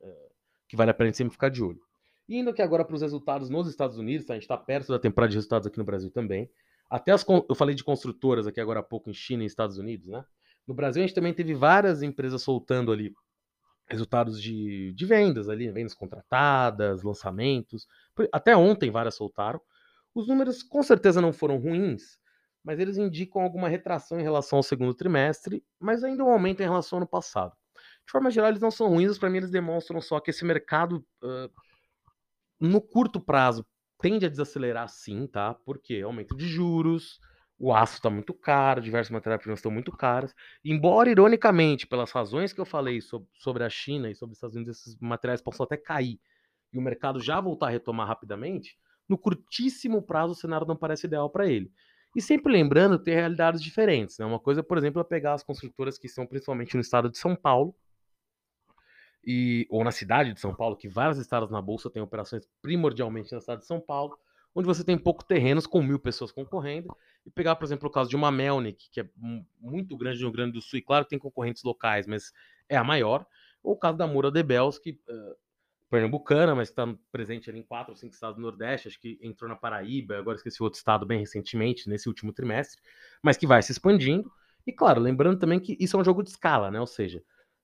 uh, 0.00 0.30
que 0.68 0.76
vale 0.76 0.90
a 0.90 0.94
pena 0.94 1.12
sempre 1.12 1.32
ficar 1.32 1.50
de 1.50 1.62
olho. 1.62 1.80
E 2.28 2.38
indo 2.38 2.50
aqui 2.50 2.62
agora 2.62 2.84
para 2.84 2.94
os 2.94 3.02
resultados 3.02 3.50
nos 3.50 3.68
Estados 3.68 3.98
Unidos, 3.98 4.26
tá? 4.26 4.32
a 4.32 4.36
gente 4.36 4.44
está 4.44 4.56
perto 4.56 4.88
da 4.88 4.98
temporada 4.98 5.30
de 5.30 5.36
resultados 5.36 5.66
aqui 5.66 5.78
no 5.78 5.84
Brasil 5.84 6.10
também. 6.10 6.50
Até 6.88 7.12
as, 7.12 7.24
eu 7.48 7.54
falei 7.54 7.74
de 7.74 7.84
construtoras 7.84 8.46
aqui 8.46 8.60
agora 8.60 8.80
há 8.80 8.82
pouco 8.82 9.10
em 9.10 9.14
China 9.14 9.42
e 9.42 9.46
Estados 9.46 9.78
Unidos, 9.78 10.08
né? 10.08 10.24
No 10.66 10.74
Brasil 10.74 11.02
a 11.02 11.06
gente 11.06 11.14
também 11.14 11.32
teve 11.32 11.54
várias 11.54 12.02
empresas 12.02 12.42
soltando 12.42 12.92
ali 12.92 13.14
resultados 13.88 14.40
de, 14.42 14.92
de 14.92 15.06
vendas 15.06 15.48
ali, 15.48 15.70
vendas 15.70 15.94
contratadas, 15.94 17.02
lançamentos. 17.02 17.86
Até 18.32 18.56
ontem 18.56 18.90
várias 18.90 19.14
soltaram. 19.14 19.60
Os 20.14 20.26
números 20.26 20.62
com 20.62 20.82
certeza 20.82 21.20
não 21.20 21.32
foram 21.32 21.58
ruins, 21.58 22.18
mas 22.64 22.80
eles 22.80 22.96
indicam 22.96 23.42
alguma 23.42 23.68
retração 23.68 24.18
em 24.18 24.22
relação 24.22 24.58
ao 24.58 24.62
segundo 24.62 24.94
trimestre, 24.94 25.64
mas 25.78 26.02
ainda 26.02 26.24
um 26.24 26.30
aumento 26.30 26.60
em 26.60 26.64
relação 26.64 26.96
ao 26.96 27.02
ano 27.02 27.08
passado. 27.08 27.52
De 28.04 28.10
forma 28.10 28.30
geral, 28.30 28.50
eles 28.50 28.62
não 28.62 28.70
são 28.70 28.88
ruins, 28.88 29.18
para 29.18 29.30
mim 29.30 29.38
eles 29.38 29.50
demonstram 29.50 30.00
só 30.00 30.18
que 30.18 30.30
esse 30.30 30.44
mercado, 30.44 31.04
uh, 31.22 31.50
no 32.58 32.80
curto 32.80 33.20
prazo, 33.20 33.64
tende 33.98 34.26
a 34.26 34.28
desacelerar 34.28 34.88
sim, 34.88 35.26
tá? 35.26 35.54
Porque 35.54 36.00
aumento 36.02 36.36
de 36.36 36.46
juros, 36.46 37.18
o 37.58 37.72
aço 37.72 37.94
está 37.94 38.10
muito 38.10 38.34
caro, 38.34 38.80
diversas 38.80 39.10
matérias-primas 39.10 39.58
estão 39.58 39.72
muito 39.72 39.90
caras. 39.92 40.34
Embora, 40.64 41.10
ironicamente, 41.10 41.86
pelas 41.86 42.10
razões 42.12 42.52
que 42.52 42.60
eu 42.60 42.66
falei 42.66 43.00
sobre, 43.00 43.64
a 43.64 43.70
China 43.70 44.10
e 44.10 44.14
sobre 44.14 44.32
os 44.32 44.36
Estados 44.36 44.56
Unidos, 44.56 44.78
esses 44.78 44.96
materiais 45.00 45.40
possam 45.40 45.64
até 45.64 45.76
cair 45.76 46.20
e 46.72 46.78
o 46.78 46.82
mercado 46.82 47.20
já 47.20 47.40
voltar 47.40 47.68
a 47.68 47.70
retomar 47.70 48.06
rapidamente, 48.06 48.76
no 49.08 49.16
curtíssimo 49.16 50.02
prazo 50.02 50.32
o 50.32 50.36
cenário 50.36 50.66
não 50.66 50.76
parece 50.76 51.06
ideal 51.06 51.30
para 51.30 51.46
ele. 51.46 51.72
E 52.14 52.20
sempre 52.20 52.52
lembrando, 52.52 52.98
tem 52.98 53.14
realidades 53.14 53.62
diferentes. 53.62 54.18
Né? 54.18 54.26
Uma 54.26 54.40
coisa, 54.40 54.62
por 54.62 54.76
exemplo, 54.78 55.00
é 55.00 55.04
pegar 55.04 55.34
as 55.34 55.42
construtoras 55.42 55.98
que 55.98 56.06
estão 56.06 56.26
principalmente 56.26 56.74
no 56.74 56.80
estado 56.80 57.10
de 57.10 57.18
São 57.18 57.36
Paulo, 57.36 57.74
e, 59.26 59.66
ou 59.68 59.82
na 59.82 59.90
cidade 59.90 60.32
de 60.32 60.40
São 60.40 60.54
Paulo, 60.54 60.76
que 60.76 60.88
várias 60.88 61.18
estados 61.18 61.50
na 61.50 61.60
Bolsa 61.60 61.90
têm 61.90 62.00
operações 62.00 62.48
primordialmente 62.62 63.32
na 63.34 63.40
cidade 63.40 63.62
de 63.62 63.66
São 63.66 63.80
Paulo, 63.80 64.16
onde 64.54 64.66
você 64.66 64.84
tem 64.84 64.96
pouco 64.96 65.24
terrenos 65.24 65.66
com 65.66 65.82
mil 65.82 65.98
pessoas 65.98 66.30
concorrendo, 66.30 66.88
e 67.26 67.30
pegar, 67.30 67.56
por 67.56 67.64
exemplo, 67.64 67.88
o 67.88 67.92
caso 67.92 68.08
de 68.08 68.14
uma 68.14 68.30
Melnick, 68.30 68.88
que 68.90 69.00
é 69.00 69.10
muito 69.60 69.96
grande 69.96 70.18
no 70.20 70.26
Rio 70.26 70.32
Grande 70.32 70.52
do 70.52 70.62
Sul, 70.62 70.78
e 70.78 70.82
claro 70.82 71.04
tem 71.04 71.18
concorrentes 71.18 71.64
locais, 71.64 72.06
mas 72.06 72.32
é 72.68 72.76
a 72.76 72.84
maior, 72.84 73.26
ou 73.62 73.74
o 73.74 73.76
caso 73.76 73.98
da 73.98 74.06
Mura 74.06 74.30
de 74.30 74.42
Bells, 74.44 74.80
que 74.80 74.92
uh, 74.92 75.36
pernambucana, 75.90 76.54
mas 76.54 76.68
está 76.68 76.86
presente 77.10 77.50
ali 77.50 77.58
em 77.58 77.62
quatro 77.64 77.92
ou 77.92 77.96
cinco 77.96 78.14
estados 78.14 78.36
do 78.36 78.42
Nordeste, 78.42 78.86
acho 78.86 79.00
que 79.00 79.18
entrou 79.20 79.50
na 79.50 79.56
Paraíba, 79.56 80.16
agora 80.16 80.36
esqueci 80.36 80.62
outro 80.62 80.78
estado 80.78 81.04
bem 81.04 81.18
recentemente, 81.18 81.88
nesse 81.88 82.08
último 82.08 82.32
trimestre, 82.32 82.80
mas 83.20 83.36
que 83.36 83.46
vai 83.46 83.60
se 83.60 83.72
expandindo. 83.72 84.30
E 84.64 84.72
claro, 84.72 85.00
lembrando 85.00 85.38
também 85.38 85.58
que 85.58 85.76
isso 85.80 85.96
é 85.96 86.00
um 86.00 86.04
jogo 86.04 86.22
de 86.22 86.30
escala, 86.30 86.70
né? 86.70 86.80
Ou 86.80 86.86
seja, 86.86 87.22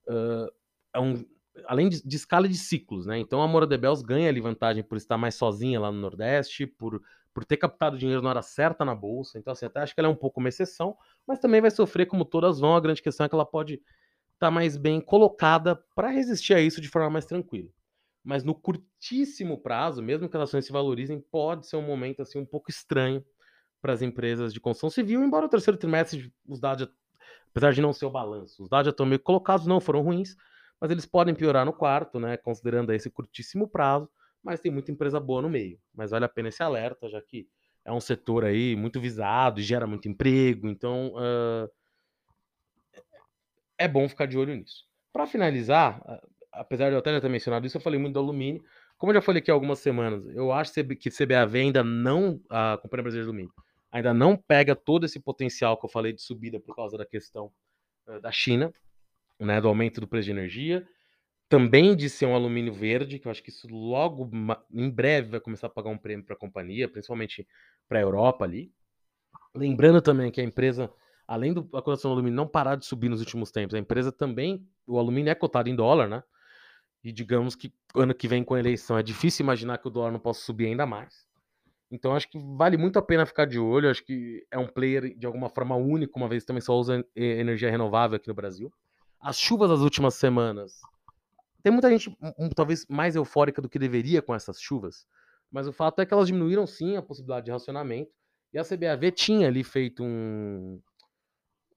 uh, 0.08 0.52
é 0.94 1.00
um, 1.00 1.24
além 1.66 1.88
de, 1.88 2.02
de, 2.02 2.16
escala 2.16 2.48
de 2.48 2.56
ciclos, 2.56 3.06
né? 3.06 3.18
Então 3.18 3.42
a 3.42 3.48
Moura 3.48 3.66
de 3.66 3.76
Bells 3.76 4.02
ganha 4.02 4.28
ali 4.28 4.40
vantagem 4.40 4.82
por 4.82 4.96
estar 4.96 5.18
mais 5.18 5.34
sozinha 5.34 5.80
lá 5.80 5.90
no 5.90 6.00
Nordeste, 6.00 6.66
por, 6.66 7.00
por 7.32 7.44
ter 7.44 7.56
captado 7.56 7.98
dinheiro 7.98 8.22
na 8.22 8.30
hora 8.30 8.42
certa 8.42 8.84
na 8.84 8.94
bolsa. 8.94 9.38
Então, 9.38 9.52
assim, 9.52 9.66
até 9.66 9.80
acho 9.80 9.94
que 9.94 10.00
ela 10.00 10.08
é 10.08 10.10
um 10.10 10.16
pouco 10.16 10.40
uma 10.40 10.48
exceção, 10.48 10.96
mas 11.26 11.38
também 11.38 11.60
vai 11.60 11.70
sofrer 11.70 12.06
como 12.06 12.24
todas 12.24 12.60
vão. 12.60 12.74
A 12.74 12.80
grande 12.80 13.02
questão 13.02 13.26
é 13.26 13.28
que 13.28 13.34
ela 13.34 13.46
pode 13.46 13.74
estar 13.74 14.48
tá 14.48 14.50
mais 14.50 14.76
bem 14.76 15.00
colocada 15.00 15.76
para 15.94 16.08
resistir 16.08 16.54
a 16.54 16.60
isso 16.60 16.80
de 16.80 16.88
forma 16.88 17.10
mais 17.10 17.26
tranquila 17.26 17.68
mas 18.24 18.44
no 18.44 18.54
curtíssimo 18.54 19.58
prazo, 19.58 20.02
mesmo 20.02 20.28
que 20.28 20.36
as 20.36 20.44
ações 20.44 20.64
se 20.64 20.72
valorizem, 20.72 21.20
pode 21.20 21.66
ser 21.66 21.76
um 21.76 21.82
momento 21.82 22.22
assim 22.22 22.38
um 22.38 22.46
pouco 22.46 22.70
estranho 22.70 23.24
para 23.80 23.92
as 23.92 24.00
empresas 24.00 24.54
de 24.54 24.60
construção 24.60 24.90
civil, 24.90 25.24
embora 25.24 25.46
o 25.46 25.48
terceiro 25.48 25.76
trimestre 25.76 26.32
os 26.46 26.60
dados, 26.60 26.88
apesar 27.50 27.72
de 27.72 27.80
não 27.80 27.92
ser 27.92 28.06
o 28.06 28.10
balanço, 28.10 28.62
os 28.62 28.68
dados 28.68 28.86
já 28.86 28.90
estão 28.90 29.04
meio 29.04 29.18
colocados, 29.18 29.66
não 29.66 29.80
foram 29.80 30.02
ruins, 30.02 30.36
mas 30.82 30.90
eles 30.90 31.06
podem 31.06 31.32
piorar 31.32 31.64
no 31.64 31.72
quarto, 31.72 32.18
né, 32.18 32.36
considerando 32.36 32.92
esse 32.92 33.08
curtíssimo 33.08 33.68
prazo, 33.68 34.10
mas 34.42 34.58
tem 34.58 34.72
muita 34.72 34.90
empresa 34.90 35.20
boa 35.20 35.40
no 35.40 35.48
meio. 35.48 35.78
Mas 35.94 36.10
vale 36.10 36.24
a 36.24 36.28
pena 36.28 36.48
esse 36.48 36.60
alerta, 36.60 37.08
já 37.08 37.22
que 37.22 37.46
é 37.84 37.92
um 37.92 38.00
setor 38.00 38.44
aí 38.44 38.74
muito 38.74 39.00
visado 39.00 39.60
e 39.60 39.62
gera 39.62 39.86
muito 39.86 40.08
emprego, 40.08 40.68
então 40.68 41.12
uh, 41.14 41.70
é 43.78 43.86
bom 43.86 44.08
ficar 44.08 44.26
de 44.26 44.36
olho 44.36 44.56
nisso. 44.56 44.84
Para 45.12 45.24
finalizar, 45.24 46.02
apesar 46.50 46.88
de 46.88 46.96
eu 46.96 46.98
até 46.98 47.12
já 47.12 47.20
ter 47.20 47.28
mencionado 47.28 47.64
isso, 47.64 47.76
eu 47.76 47.80
falei 47.80 48.00
muito 48.00 48.14
do 48.14 48.18
alumínio. 48.18 48.60
Como 48.98 49.12
eu 49.12 49.14
já 49.14 49.22
falei 49.22 49.40
aqui 49.40 49.52
há 49.52 49.54
algumas 49.54 49.78
semanas, 49.78 50.26
eu 50.34 50.50
acho 50.50 50.72
que 50.72 51.10
CBAV 51.10 51.60
ainda 51.60 51.84
não, 51.84 52.40
a 52.50 52.76
Companhia 52.82 53.04
Brasileira 53.04 53.26
de 53.26 53.30
Alumínio, 53.30 53.54
ainda 53.92 54.12
não 54.12 54.36
pega 54.36 54.74
todo 54.74 55.06
esse 55.06 55.20
potencial 55.20 55.78
que 55.78 55.86
eu 55.86 55.90
falei 55.90 56.12
de 56.12 56.22
subida 56.22 56.58
por 56.58 56.74
causa 56.74 56.98
da 56.98 57.06
questão 57.06 57.52
da 58.20 58.32
China, 58.32 58.74
né, 59.44 59.60
do 59.60 59.68
aumento 59.68 60.00
do 60.00 60.08
preço 60.08 60.26
de 60.26 60.30
energia, 60.30 60.86
também 61.48 61.94
de 61.94 62.08
ser 62.08 62.26
um 62.26 62.34
alumínio 62.34 62.72
verde, 62.72 63.18
que 63.18 63.26
eu 63.26 63.30
acho 63.30 63.42
que 63.42 63.50
isso 63.50 63.68
logo, 63.68 64.30
em 64.72 64.88
breve, 64.88 65.30
vai 65.30 65.40
começar 65.40 65.66
a 65.66 65.70
pagar 65.70 65.90
um 65.90 65.98
prêmio 65.98 66.24
para 66.24 66.34
a 66.34 66.38
companhia, 66.38 66.88
principalmente 66.88 67.46
para 67.88 67.98
a 67.98 68.02
Europa 68.02 68.44
ali. 68.44 68.72
Lembrando 69.54 70.00
também 70.00 70.30
que 70.30 70.40
a 70.40 70.44
empresa 70.44 70.90
além 71.26 71.52
da 71.52 71.62
cotação 71.62 72.10
do 72.10 72.14
alumínio 72.14 72.36
não 72.36 72.46
parar 72.46 72.76
de 72.76 72.84
subir 72.84 73.08
nos 73.08 73.20
últimos 73.20 73.50
tempos, 73.50 73.74
a 73.74 73.78
empresa 73.78 74.12
também, 74.12 74.66
o 74.86 74.98
alumínio 74.98 75.30
é 75.30 75.34
cotado 75.34 75.68
em 75.68 75.74
dólar, 75.74 76.08
né? 76.08 76.22
E 77.02 77.10
digamos 77.10 77.54
que 77.54 77.72
ano 77.94 78.14
que 78.14 78.28
vem 78.28 78.44
com 78.44 78.54
a 78.54 78.60
eleição 78.60 78.98
é 78.98 79.02
difícil 79.02 79.42
imaginar 79.42 79.78
que 79.78 79.88
o 79.88 79.90
dólar 79.90 80.12
não 80.12 80.20
possa 80.20 80.40
subir 80.42 80.66
ainda 80.66 80.86
mais. 80.86 81.26
Então 81.90 82.14
acho 82.14 82.28
que 82.30 82.38
vale 82.56 82.76
muito 82.76 82.98
a 82.98 83.02
pena 83.02 83.26
ficar 83.26 83.44
de 83.44 83.58
olho. 83.58 83.90
Acho 83.90 84.04
que 84.04 84.46
é 84.50 84.58
um 84.58 84.68
player 84.68 85.16
de 85.16 85.26
alguma 85.26 85.48
forma 85.48 85.74
único, 85.74 86.18
uma 86.18 86.28
vez 86.28 86.44
também 86.44 86.60
só 86.60 86.78
usa 86.78 87.04
energia 87.16 87.70
renovável 87.70 88.16
aqui 88.16 88.28
no 88.28 88.34
Brasil. 88.34 88.72
As 89.22 89.38
chuvas 89.38 89.70
das 89.70 89.80
últimas 89.80 90.14
semanas. 90.14 90.80
Tem 91.62 91.72
muita 91.72 91.88
gente 91.88 92.10
um, 92.38 92.48
talvez 92.50 92.84
mais 92.88 93.14
eufórica 93.14 93.62
do 93.62 93.68
que 93.68 93.78
deveria 93.78 94.20
com 94.20 94.34
essas 94.34 94.60
chuvas, 94.60 95.06
mas 95.50 95.68
o 95.68 95.72
fato 95.72 96.00
é 96.00 96.06
que 96.06 96.12
elas 96.12 96.26
diminuíram 96.26 96.66
sim 96.66 96.96
a 96.96 97.02
possibilidade 97.02 97.46
de 97.46 97.52
racionamento. 97.52 98.10
E 98.52 98.58
a 98.58 98.64
CBAV 98.64 99.12
tinha 99.12 99.46
ali 99.46 99.62
feito 99.62 100.02
um, 100.02 100.82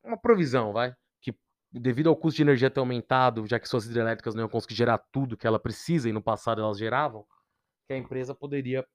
uma 0.04 0.18
provisão, 0.18 0.74
vai, 0.74 0.94
devido 1.80 2.08
ao 2.08 2.16
custo 2.16 2.38
de 2.38 2.44
energia 2.44 2.70
ter 2.70 2.80
aumentado, 2.80 3.46
já 3.46 3.60
que 3.60 3.68
suas 3.68 3.86
hidrelétricas 3.86 4.34
não 4.34 4.44
iam 4.44 4.50
conseguir 4.50 4.76
gerar 4.76 4.98
tudo 4.98 5.38
que 5.38 5.46
ela 5.46 5.60
precisa 5.60 6.10
e 6.10 6.14
no 6.14 6.22
passado 6.22 6.62
elas 6.62 6.78
geravam, 6.78 7.26
que 7.88 7.94
a 7.94 7.98
empresa 7.98 8.34
poderia 8.34 8.86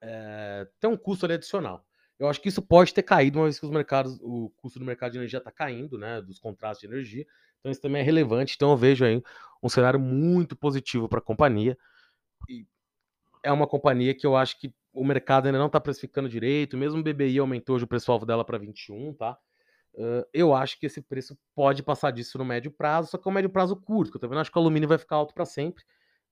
é, 0.00 0.66
ter 0.80 0.86
um 0.86 0.96
custo 0.96 1.26
adicional. 1.26 1.84
Eu 2.22 2.28
acho 2.28 2.40
que 2.40 2.48
isso 2.48 2.62
pode 2.62 2.94
ter 2.94 3.02
caído, 3.02 3.40
uma 3.40 3.46
vez 3.46 3.58
que 3.58 3.66
os 3.66 3.72
mercados, 3.72 4.16
o 4.22 4.48
custo 4.56 4.78
do 4.78 4.84
mercado 4.84 5.10
de 5.10 5.18
energia 5.18 5.40
está 5.40 5.50
caindo, 5.50 5.98
né, 5.98 6.22
dos 6.22 6.38
contratos 6.38 6.80
de 6.80 6.86
energia. 6.86 7.26
Então 7.58 7.72
isso 7.72 7.80
também 7.80 8.00
é 8.00 8.04
relevante. 8.04 8.54
Então 8.54 8.70
eu 8.70 8.76
vejo 8.76 9.04
aí 9.04 9.20
um 9.60 9.68
cenário 9.68 9.98
muito 9.98 10.54
positivo 10.54 11.08
para 11.08 11.18
a 11.18 11.22
companhia. 11.22 11.76
E 12.48 12.64
é 13.42 13.50
uma 13.50 13.66
companhia 13.66 14.14
que 14.14 14.24
eu 14.24 14.36
acho 14.36 14.56
que 14.60 14.72
o 14.92 15.04
mercado 15.04 15.46
ainda 15.46 15.58
não 15.58 15.66
está 15.66 15.80
precificando 15.80 16.28
direito. 16.28 16.76
Mesmo 16.76 17.00
o 17.00 17.02
BBI 17.02 17.40
aumentou 17.40 17.74
hoje 17.74 17.86
o 17.86 17.88
preço-alvo 17.88 18.24
dela 18.24 18.44
para 18.44 18.56
21, 18.56 19.14
tá? 19.14 19.36
Uh, 19.92 20.24
eu 20.32 20.54
acho 20.54 20.78
que 20.78 20.86
esse 20.86 21.02
preço 21.02 21.36
pode 21.56 21.82
passar 21.82 22.12
disso 22.12 22.38
no 22.38 22.44
médio 22.44 22.70
prazo, 22.70 23.10
só 23.10 23.18
que 23.18 23.28
é 23.28 23.30
um 23.32 23.34
médio 23.34 23.50
prazo 23.50 23.74
curto. 23.74 24.16
Eu 24.16 24.20
também 24.20 24.38
acho 24.38 24.50
que 24.52 24.56
o 24.56 24.60
alumínio 24.60 24.88
vai 24.88 24.96
ficar 24.96 25.16
alto 25.16 25.34
para 25.34 25.44
sempre, 25.44 25.82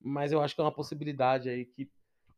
mas 0.00 0.30
eu 0.30 0.40
acho 0.40 0.54
que 0.54 0.60
é 0.60 0.64
uma 0.64 0.72
possibilidade 0.72 1.48
aí 1.48 1.64
que 1.64 1.90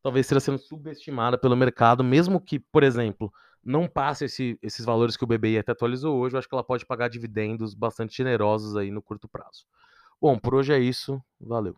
talvez 0.02 0.26
esteja 0.26 0.40
sendo 0.40 0.58
subestimada 0.58 1.38
pelo 1.38 1.56
mercado, 1.56 2.02
mesmo 2.02 2.40
que, 2.40 2.58
por 2.58 2.82
exemplo, 2.82 3.32
não 3.64 3.88
passe 3.88 4.24
esse, 4.24 4.58
esses 4.62 4.84
valores 4.84 5.16
que 5.16 5.24
o 5.24 5.26
BBI 5.26 5.58
até 5.58 5.72
atualizou 5.72 6.18
hoje, 6.18 6.34
eu 6.34 6.38
acho 6.38 6.48
que 6.48 6.54
ela 6.54 6.64
pode 6.64 6.84
pagar 6.86 7.08
dividendos 7.08 7.74
bastante 7.74 8.16
generosos 8.16 8.76
aí 8.76 8.90
no 8.90 9.02
curto 9.02 9.28
prazo. 9.28 9.64
Bom, 10.20 10.38
por 10.38 10.54
hoje 10.54 10.72
é 10.72 10.78
isso. 10.78 11.22
Valeu. 11.40 11.76